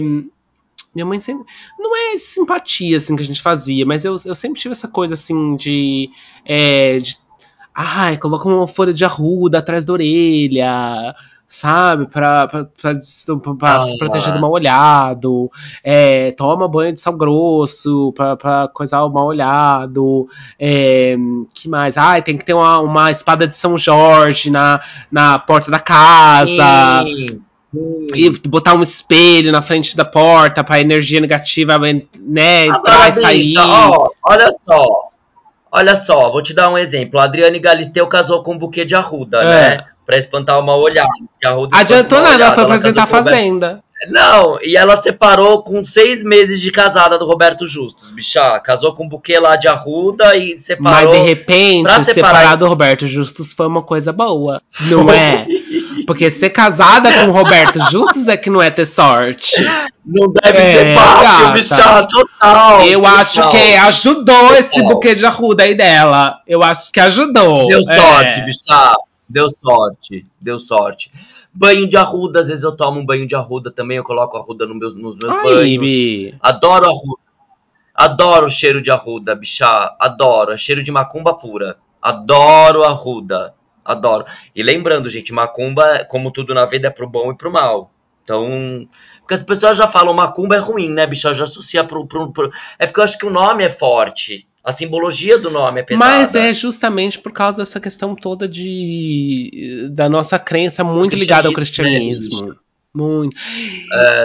[0.95, 1.45] minha mãe sempre.
[1.78, 5.14] Não é simpatia assim que a gente fazia, mas eu, eu sempre tive essa coisa
[5.14, 6.11] assim de.
[6.45, 7.16] é, de
[7.74, 11.14] ai, coloca uma folha de arruda atrás da orelha.
[11.53, 12.07] Sabe?
[12.07, 13.99] Pra, pra, pra, pra- pra se Ah.
[13.99, 15.51] proteger do mal olhado.
[15.82, 20.28] É, toma banho de sal grosso pra, pra coisar o mal olhado.
[20.57, 21.16] É,
[21.53, 21.99] que mais?
[21.99, 24.80] Ai, tem que ter uma, uma espada de São Jorge na,
[25.11, 27.03] na porta da casa.
[27.05, 27.41] Sim,
[27.73, 33.12] E botar um espelho na frente da porta pra energia negativa, né, entrar Agora, e
[33.12, 33.39] sair.
[33.39, 34.83] bicha, ó, olha só.
[35.73, 37.21] Olha só, vou te dar um exemplo.
[37.21, 39.45] A Adriane Galisteu casou com um buquê de arruda, É.
[39.77, 39.85] né?
[40.05, 41.07] Pra espantar o mal olhado.
[41.31, 43.85] porque a arruda Adiantou nada, ela mal-olhado, foi ela apresentar a Fazenda.
[44.09, 48.59] Não, e ela separou com seis meses de casada do Roberto Justus, bicha.
[48.61, 51.12] Casou com um buquê lá de arruda e Mas separou.
[51.12, 54.61] de repente, pra separar, separar- do Roberto Justus foi uma coisa boa.
[54.88, 55.46] Não é?
[56.07, 59.57] Porque ser casada com o Roberto Justus é que não é ter sorte.
[60.05, 61.53] Não deve É, ser fácil, gata.
[61.53, 62.82] bicha, total.
[62.86, 63.16] Eu total.
[63.18, 64.88] acho que ajudou esse Total.
[64.88, 66.38] buquê de arruda aí dela.
[66.48, 67.68] Eu acho que ajudou.
[67.68, 67.96] Deu É.
[67.96, 68.94] sorte, bicha.
[69.28, 70.26] Deu sorte.
[70.40, 71.12] Deu sorte.
[71.53, 74.66] Banho de arruda, às vezes eu tomo um banho de arruda também, eu coloco arruda
[74.66, 75.80] no meus, nos meus Ai, banhos.
[75.82, 76.34] Bi.
[76.40, 77.20] Adoro arruda.
[77.94, 79.66] Adoro o cheiro de arruda, bicha.
[79.98, 80.53] Adoro.
[80.53, 81.76] É cheiro de macumba pura.
[82.01, 83.55] Adoro arruda.
[83.84, 84.24] Adoro.
[84.55, 87.90] E lembrando, gente, macumba, como tudo na vida, é pro bom e pro mal.
[88.24, 88.88] Então.
[89.18, 91.34] Porque as pessoas já falam macumba é ruim, né, bicha?
[91.34, 94.46] Já associa pro, pro, pro- É porque eu acho que o nome é forte.
[94.65, 96.05] A simbologia do nome é pesada.
[96.11, 101.55] Mas é justamente por causa dessa questão toda de da nossa crença muito ligada ao
[101.55, 102.61] Cristianismo, cristianismo.
[102.93, 103.37] Muito.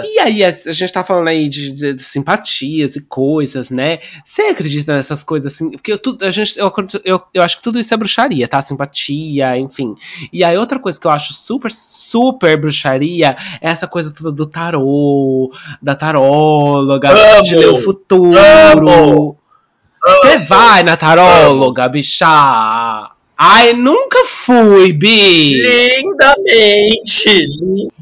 [0.04, 4.00] E aí, a, a gente tá falando aí de, de- de simpatias e coisas, né?
[4.24, 5.70] Você acredita nessas coisas assim?
[5.70, 6.72] Porque eu, tu- a gente, eu,
[7.04, 8.60] eu, eu acho que tudo isso é bruxaria, tá?
[8.60, 9.94] Simpatia, enfim.
[10.32, 14.46] E aí, outra coisa que eu acho super, super bruxaria é essa coisa toda do
[14.46, 17.42] tarô, da taróloga, Amo!
[17.44, 18.36] de ler o futuro.
[18.36, 19.38] Amo!
[20.06, 22.26] Você vai na taróloga, bicha?
[23.38, 25.54] Ai, nunca fui, Bi.
[25.62, 27.48] Lindamente!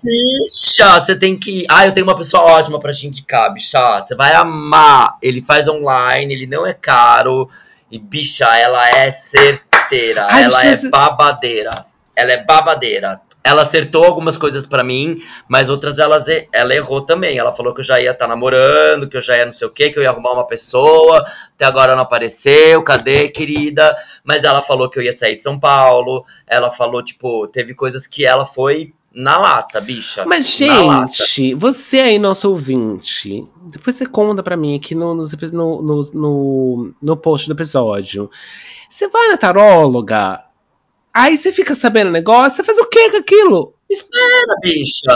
[0.02, 1.66] Bicha, você tem que ir.
[1.68, 4.00] Ah, eu tenho uma pessoa ótima pra te indicar, bicha.
[4.00, 5.16] Você vai amar.
[5.22, 7.48] Ele faz online, ele não é caro.
[7.90, 10.26] E, bicha, ela é certeira.
[10.30, 11.86] Ai, ela bicha, é você- babadeira.
[12.14, 13.20] Ela é babadeira.
[13.46, 17.36] Ela acertou algumas coisas pra mim, mas outras elas, ela errou também.
[17.36, 19.70] Ela falou que eu já ia estar namorando, que eu já ia não sei o
[19.70, 21.22] que, que eu ia arrumar uma pessoa.
[21.54, 22.82] Até agora não apareceu.
[22.82, 23.94] Cadê, querida?
[24.24, 26.24] Mas ela falou que eu ia sair de São Paulo.
[26.46, 30.24] Ela falou, tipo, teve coisas que ela foi na lata, bicha.
[30.26, 35.22] Mas, gente, você aí, nosso ouvinte, depois você conta pra mim aqui no, no,
[35.52, 38.28] no, no, no post do episódio.
[38.88, 40.42] Você vai na taróloga,
[41.14, 43.74] aí você fica sabendo o negócio, você faz o que com aquilo?
[43.88, 45.14] Espera, bicha.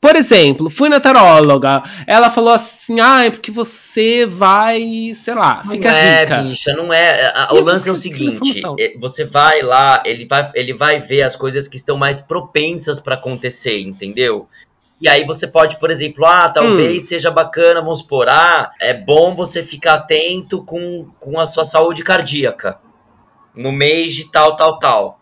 [0.00, 5.62] Por exemplo, fui na taróloga, ela falou assim, ah, é porque você vai, sei lá,
[5.62, 6.42] fica não é, rica.
[6.42, 7.32] bicha, não é.
[7.52, 11.36] O lance é o seguinte: é, você vai lá, ele vai, ele vai ver as
[11.36, 14.48] coisas que estão mais propensas pra acontecer, entendeu?
[15.00, 16.52] E aí você pode, por exemplo, ah, Hum.
[16.52, 21.64] talvez seja bacana, vamos supor, ah, é bom você ficar atento com, com a sua
[21.64, 22.76] saúde cardíaca
[23.54, 25.20] no mês de tal, tal, tal.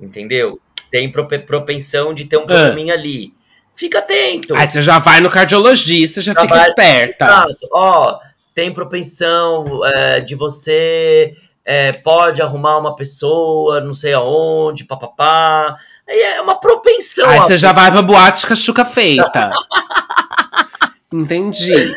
[0.00, 0.60] Entendeu?
[0.90, 3.32] Tem prope- propensão de ter um probleminha ali.
[3.74, 4.54] Fica atento.
[4.54, 7.24] Aí você já vai no cardiologista, já Já fica vai- esperta.
[7.24, 7.68] Exato.
[7.72, 8.18] Ó,
[8.54, 15.76] tem propensão é, de você é, pode arrumar uma pessoa, não sei aonde, papapá.
[16.08, 17.26] Aí é uma propensão.
[17.28, 19.50] Aí você já vai pra boate com a chuca feita.
[21.12, 21.94] Entendi.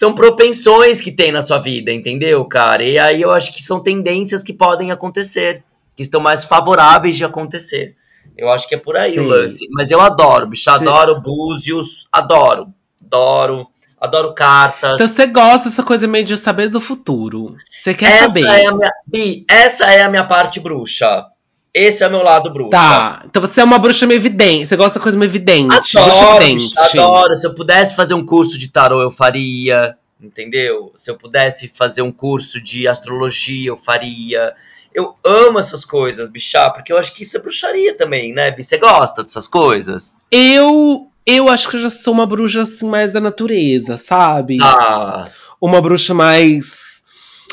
[0.00, 2.82] São propensões que tem na sua vida, entendeu, cara?
[2.82, 5.62] E aí eu acho que são tendências que podem acontecer,
[5.94, 7.94] que estão mais favoráveis de acontecer.
[8.34, 9.20] Eu acho que é por aí Sim.
[9.20, 9.68] o lance.
[9.72, 10.70] Mas eu adoro, bicho, Sim.
[10.70, 12.72] adoro búzios, adoro,
[13.04, 13.66] adoro,
[14.00, 14.94] adoro cartas.
[14.94, 17.54] Então você gosta dessa coisa meio de saber do futuro.
[17.70, 18.46] Você quer essa saber.
[18.46, 21.26] é a minha, Bi, essa é a minha parte bruxa.
[21.72, 22.70] Esse é o meu lado bruxa.
[22.70, 23.22] Tá.
[23.24, 24.66] Então você é uma bruxa meio evidente.
[24.66, 25.96] Você gosta da coisa meio evidente.
[25.96, 26.74] Adoro, evidente.
[26.78, 27.36] adoro.
[27.36, 29.96] Se eu pudesse fazer um curso de tarô, eu faria.
[30.20, 30.92] Entendeu?
[30.96, 34.54] Se eu pudesse fazer um curso de astrologia, eu faria.
[34.92, 38.62] Eu amo essas coisas, bichá, porque eu acho que isso é bruxaria também, né, Bi?
[38.62, 40.18] Você gosta dessas coisas?
[40.30, 41.06] Eu.
[41.24, 44.58] Eu acho que eu já sou uma bruxa assim mais da natureza, sabe?
[44.60, 45.28] Ah,
[45.60, 46.89] Uma bruxa mais.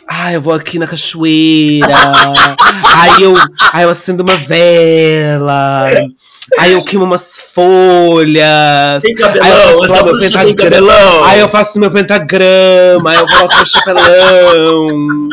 [0.09, 1.87] Ah, eu vou aqui na cachoeira.
[2.95, 3.33] aí eu.
[3.73, 5.87] Aí eu acendo uma vela.
[6.57, 9.03] Aí eu queimo umas folhas.
[9.03, 10.55] tem Aí eu cabelão, faço meu pentagrama.
[10.55, 11.23] cabelão.
[11.25, 15.29] Aí eu faço meu pentagrama, aí eu coloco meu chapelão.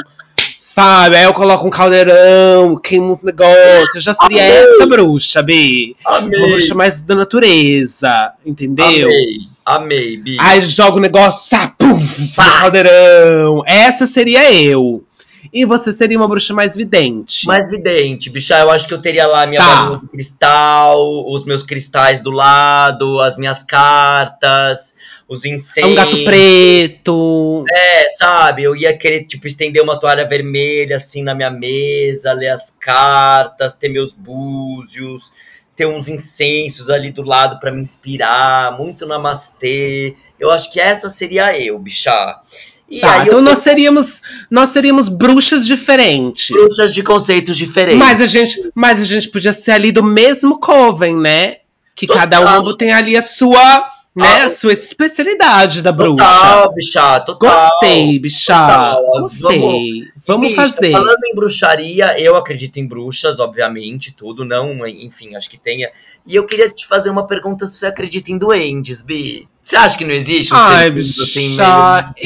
[0.75, 1.17] Sabe?
[1.17, 3.95] Aí eu coloco um caldeirão, queimo uns negócios.
[3.95, 4.75] Eu já seria Amei.
[4.75, 5.95] essa bruxa, B.
[6.05, 8.85] Uma Amei, bruxa mais da natureza, entendeu?
[9.07, 10.37] amei, amei, Bi.
[10.41, 13.63] Aí joga o negócio, sá, puf, no caldeirão.
[13.67, 15.05] Essa seria eu.
[15.53, 17.47] E você seria uma bruxa mais vidente.
[17.47, 20.01] Mais vidente, bicha, eu acho que eu teria lá minha Tá.
[20.03, 20.99] de cristal,
[21.31, 24.94] os meus cristais do lado, as minhas cartas,
[25.29, 25.93] os É incêndios.
[25.93, 27.65] um gato preto.
[27.71, 28.63] É, sabe?
[28.65, 33.73] Eu ia querer, tipo, estender uma toalha vermelha, assim, na minha mesa, ler as cartas,
[33.75, 35.33] ter meus búzios,
[35.77, 40.15] ter uns incensos ali do lado pra me inspirar, muito namastê.
[40.39, 42.41] Eu acho que essa seria eu, bichá.
[42.89, 44.21] E Tá, então eu nós seríamos,
[44.51, 46.51] nós seríamos bruxas diferentes.
[46.51, 47.99] bruxas de conceitos diferentes.
[47.99, 51.57] Mas a, gente, mas a gente podia ser ali do mesmo coven, né?
[51.97, 52.61] Que cada Total.
[52.63, 54.45] uma tem ali a sua, né, Ah.
[54.45, 56.25] a sua especialidade da bruxa.
[56.25, 57.71] Total, bichá, total.
[57.71, 58.55] Gostei, bicha.
[58.55, 59.03] Total.
[59.21, 60.05] Gostei.
[60.27, 60.93] Vamos Bicha, fazer.
[60.93, 65.91] Falando em bruxaria, eu acredito em bruxas, obviamente, tudo, não, enfim, acho que tenha.
[66.27, 69.49] E eu queria te fazer uma pergunta se você acredita em duendes, Bi.
[69.65, 71.57] Você acha que não existe um Ai, assim, bicha, meio de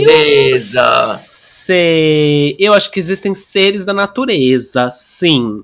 [0.06, 1.18] natureza?
[1.20, 2.56] Sei.
[2.58, 5.62] Eu acho que existem seres da natureza, sim.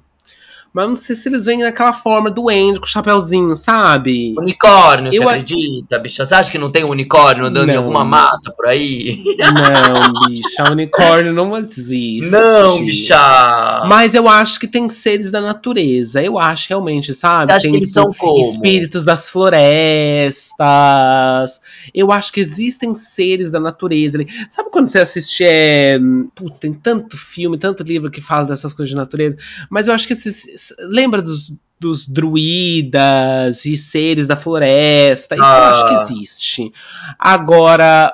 [0.75, 4.35] Mas não sei se eles vêm naquela forma duende com chapéuzinho, sabe?
[4.37, 6.25] Unicórnio, você Eu a- acredita, bicha?
[6.25, 7.83] Você acha que não tem um unicórnio andando em Não.
[7.85, 9.23] alguma mata por aí?
[9.39, 12.29] Não, bicha, unicórnio não existe.
[12.31, 13.85] Não, bicha!
[13.87, 16.21] Mas eu acho que tem seres da natureza.
[16.21, 17.53] Eu acho realmente, sabe?
[17.53, 18.41] Você acha tem que eles tipo, são como?
[18.51, 20.65] espíritos das florestas.
[21.95, 24.19] Eu acho que existem seres da natureza.
[24.51, 25.45] Sabe quando você assiste.
[25.45, 25.99] É...
[26.35, 29.37] Putz, tem tanto filme, tanto livro que fala dessas coisas de natureza.
[29.71, 30.64] Mas eu acho que esses.
[30.79, 35.35] Lembra dos, dos druidas e seres da floresta?
[35.35, 35.71] Isso eu Ah.
[35.71, 36.73] acho que existe.
[37.19, 38.13] Agora.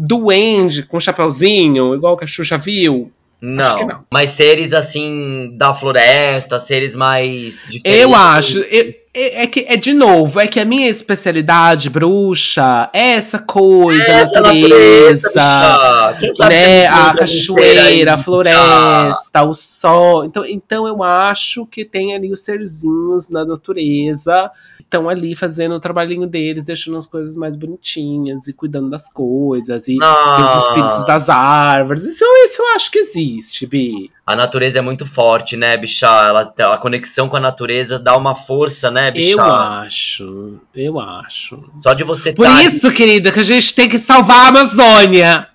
[0.00, 3.10] Duende com chapeuzinho, igual que a Xuxa viu.
[3.40, 3.76] Não.
[3.76, 4.04] que não.
[4.12, 8.02] Mas seres assim da floresta, seres mais diferentes.
[8.02, 8.58] Eu acho.
[8.58, 13.38] eu- é, é que é de novo, é que a minha especialidade, bruxa, é essa
[13.40, 16.86] coisa, Essa natureza, sabe né?
[16.86, 20.24] A cachoeira, a floresta, o sol.
[20.24, 24.50] Então, então eu acho que tem ali os serzinhos da natureza
[24.88, 29.86] estão ali fazendo o trabalhinho deles, deixando as coisas mais bonitinhas e cuidando das coisas.
[29.86, 30.62] E tem os Ah.
[30.66, 32.04] espíritos das árvores.
[32.04, 34.10] Isso, isso eu acho que existe, Bi.
[34.26, 36.06] A natureza é muito forte, né, bicha?
[36.06, 39.32] Ela, a conexão com a natureza dá uma força, né, bicha?
[39.32, 41.62] Eu acho, eu acho.
[41.76, 45.48] Só de você Por tá- isso, querida, que a gente tem que salvar a Amazônia.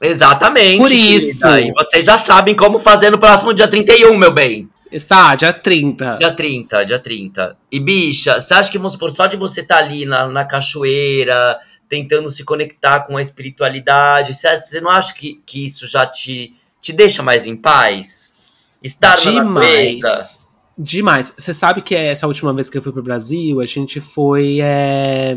[0.00, 0.78] Exatamente.
[0.78, 1.24] Por querida.
[1.24, 1.46] isso.
[1.48, 4.68] E vocês já sabem como fazer no próximo dia 31, meu bem.
[4.90, 6.16] Está, dia 30.
[6.16, 7.56] Dia 30, dia 30.
[7.70, 11.58] E, bicha, você acha que, vamos supor, só de você estar ali na, na cachoeira,
[11.88, 16.54] tentando se conectar com a espiritualidade, você, você não acha que, que isso já te,
[16.80, 18.36] te deixa mais em paz?
[18.82, 20.08] Estar na natureza?
[20.08, 20.40] Demais.
[20.76, 21.34] Demais.
[21.36, 25.36] Você sabe que essa última vez que eu fui pro Brasil, a gente foi é,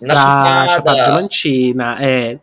[0.00, 0.96] Na pra Chapada.
[0.96, 1.96] Diamantina.
[2.00, 2.38] É.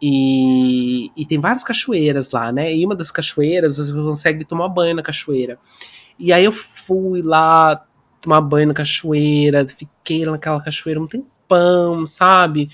[0.00, 2.74] E, e tem várias cachoeiras lá, né?
[2.74, 5.58] E uma das cachoeiras você consegue tomar banho na cachoeira.
[6.18, 7.84] E aí eu fui lá
[8.20, 12.68] tomar banho na cachoeira, fiquei naquela cachoeira um tempão, sabe?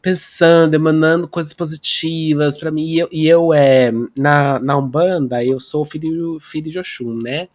[0.00, 2.86] Pensando, emanando coisas positivas pra mim.
[2.86, 7.48] E eu, e eu é, na, na Umbanda, eu sou filho, filho de Oxum, né?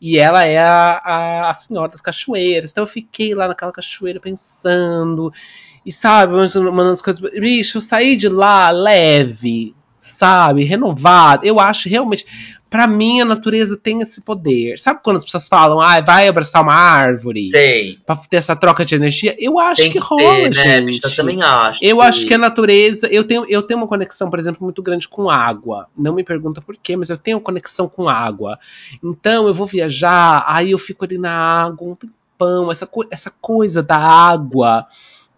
[0.00, 2.70] E ela é a, a, a senhora das cachoeiras.
[2.70, 5.32] Então eu fiquei lá naquela cachoeira pensando.
[5.84, 7.30] E sabe, mandando as coisas.
[7.32, 10.64] Bicho, eu saí de lá leve, sabe?
[10.64, 11.44] Renovado.
[11.46, 12.26] Eu acho realmente.
[12.70, 14.78] Pra mim, a natureza tem esse poder.
[14.78, 17.50] Sabe quando as pessoas falam, ah, vai abraçar uma árvore?
[17.50, 17.98] Sei.
[18.04, 19.34] Pra ter essa troca de energia?
[19.38, 20.84] Eu acho Tem que, que rola, ter, né, gente.
[20.84, 21.00] bicha?
[21.06, 21.82] Eu também acho.
[21.82, 23.06] Eu que- acho que a natureza.
[23.10, 25.86] Eu tenho, eu tenho uma conexão, por exemplo, muito grande com água.
[25.96, 28.58] Não me pergunta por quê, mas eu tenho conexão com água.
[29.02, 32.70] Então eu vou viajar, aí eu fico ali na água um tempão.
[32.70, 34.86] Essa, co- essa coisa da água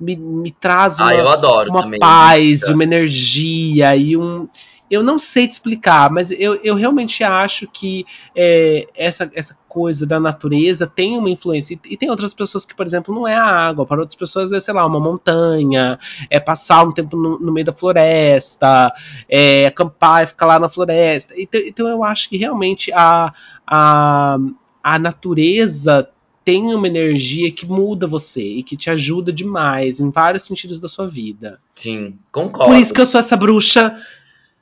[0.01, 1.37] me, me traz uma, Ah,
[1.69, 2.01] uma também.
[2.01, 4.49] paz, uma energia e um.
[4.91, 10.05] Eu não sei te explicar, mas eu, eu realmente acho que é, essa, essa coisa
[10.05, 11.75] da natureza tem uma influência.
[11.75, 13.87] E, e tem outras pessoas que, por exemplo, não é a água.
[13.87, 15.97] Para outras pessoas é, sei lá, uma montanha,
[16.29, 18.93] é passar um tempo no, no meio da floresta,
[19.29, 21.35] é acampar e ficar lá na floresta.
[21.37, 23.33] Então, então eu acho que realmente a,
[23.65, 24.39] a,
[24.83, 26.09] a natureza
[26.45, 30.89] tem uma energia que muda você e que te ajuda demais em vários sentidos da
[30.89, 31.61] sua vida.
[31.75, 32.73] Sim, concordo.
[32.73, 33.95] Por isso que eu sou essa bruxa,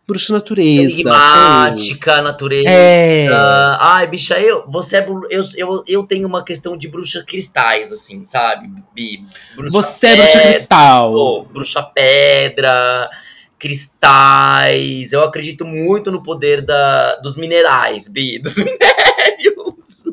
[0.07, 0.93] bruxa natureza.
[0.93, 2.69] Enigmática, natureza.
[2.69, 3.29] É.
[3.81, 8.25] Ai, bicha, eu, você é, eu, eu, eu tenho uma questão de bruxa cristais, assim,
[8.25, 9.25] sabe, Bi?
[9.55, 11.13] Bruxa Você é bruxa pedra, cristal.
[11.13, 13.11] pô, bruxa pedra,
[13.57, 15.13] cristais.
[15.13, 20.05] Eu acredito muito no poder da, dos minerais, Bi, dos minérios.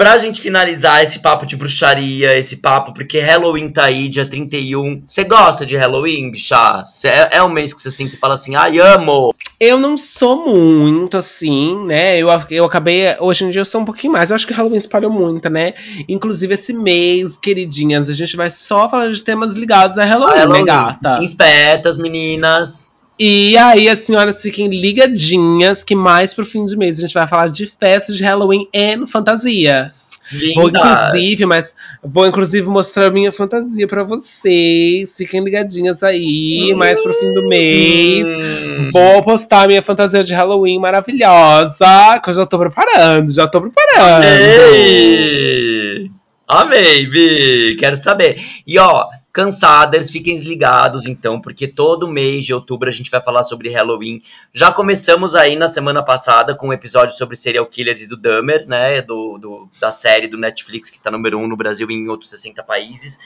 [0.00, 5.02] Pra gente finalizar esse papo de bruxaria, esse papo, porque Halloween tá aí, dia 31.
[5.06, 6.86] Você gosta de Halloween, bicha?
[6.90, 9.34] Cê- É, é um mês que você sente e fala assim, ai, amo!
[9.60, 12.16] Eu não sou muito assim, né?
[12.16, 13.14] Eu, eu acabei.
[13.20, 14.30] Hoje em dia eu sou um pouquinho mais.
[14.30, 15.74] Eu acho que Halloween espalhou muito, né?
[16.08, 20.60] Inclusive esse mês, queridinhas, a gente vai só falar de temas ligados a Halloween, Halloween.
[20.60, 21.22] né, gata?
[21.22, 22.89] Espertas, meninas.
[23.22, 27.28] E aí as senhoras fiquem ligadinhas que mais pro fim de mês a gente vai
[27.28, 30.08] falar de festas de Halloween e fantasias.
[30.54, 30.82] Vou Lindas.
[30.82, 35.14] inclusive, mas vou inclusive mostrar a minha fantasia pra vocês.
[35.18, 38.26] Fiquem ligadinhas aí, mais pro fim do mês.
[38.26, 38.90] Hum.
[38.90, 43.60] Vou postar a minha fantasia de Halloween maravilhosa, que eu já tô preparando, já tô
[43.60, 44.24] preparando.
[44.24, 46.10] Amei!
[46.48, 47.76] Amei, Vi!
[47.78, 48.40] Quero saber.
[48.66, 53.44] E ó, cansadas, fiquem ligados então, porque todo mês de outubro a gente vai falar
[53.44, 54.22] sobre Halloween.
[54.52, 58.66] Já começamos aí na semana passada com um episódio sobre serial killers e do Dahmer,
[58.66, 59.00] né?
[59.02, 62.08] Do, do- da série do Netflix que tá número 1 um no Brasil e em
[62.08, 63.18] outros 60 países.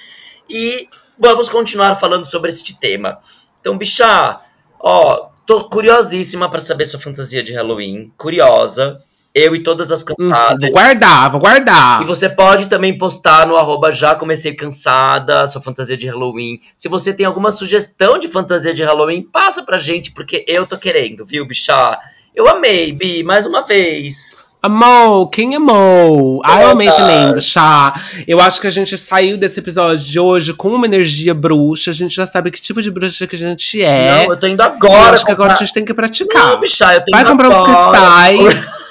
[0.48, 0.88] E
[1.18, 3.18] vamos continuar falando sobre este tema.
[3.60, 4.40] Então, bicha,
[4.78, 8.12] ó, tô curiosíssima pra saber sua fantasia de Halloween.
[8.18, 9.02] Curiosa.
[9.34, 10.60] Eu e todas as Hum, cansadas.
[10.60, 12.00] vou guardar, vou guardar.
[12.02, 16.60] E você pode também postar no arroba já comecei cansada, sua fantasia de Halloween.
[16.76, 20.78] Se você tem alguma sugestão de fantasia de Halloween, passa pra gente, porque eu tô
[20.78, 21.98] querendo, viu, bichá?
[22.32, 24.54] Eu amei, Bi, mais uma vez.
[24.62, 26.40] Amou, quem amou?
[26.44, 27.92] Ah, eu amei também, chá.
[28.26, 31.90] Eu acho que a gente saiu desse episódio de hoje com uma energia bruxa.
[31.90, 34.24] A gente já sabe que tipo de bruxa que a gente é.
[34.24, 35.12] Não, eu tô indo Eu agora.
[35.12, 36.52] acho que agora a comprar- gente tem que praticar.
[36.52, 37.98] Não, bichá, eu tô Vai comprar uns agora.
[37.98, 38.74] cristais.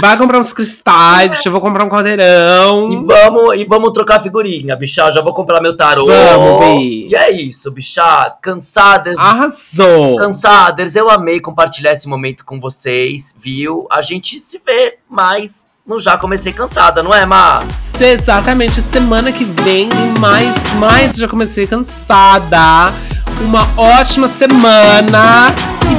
[0.00, 2.90] Vai comprar uns cristais, bicho, eu vou comprar um caldeirão.
[2.90, 5.10] E vamos, e vamos trocar figurinha, bichá.
[5.10, 6.06] Já vou comprar meu tarô.
[6.06, 7.06] Vamos, Bi.
[7.08, 8.36] E é isso, bichá.
[8.40, 10.18] Cansadas, Arrasou!
[10.18, 13.86] Cansaders, eu amei compartilhar esse momento com vocês, viu?
[13.90, 17.62] A gente se vê mais no Já Comecei Cansada, não é, Má?
[17.98, 19.88] Exatamente, semana que vem
[20.20, 22.92] mais, mais, já comecei cansada.
[23.40, 25.54] Uma ótima semana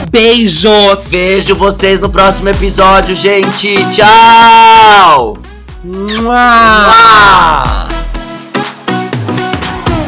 [0.10, 1.08] beijos!
[1.08, 3.76] Vejo vocês no próximo episódio, gente.
[3.92, 5.38] Tchau!
[5.84, 6.36] Mua!
[6.36, 7.88] Ah!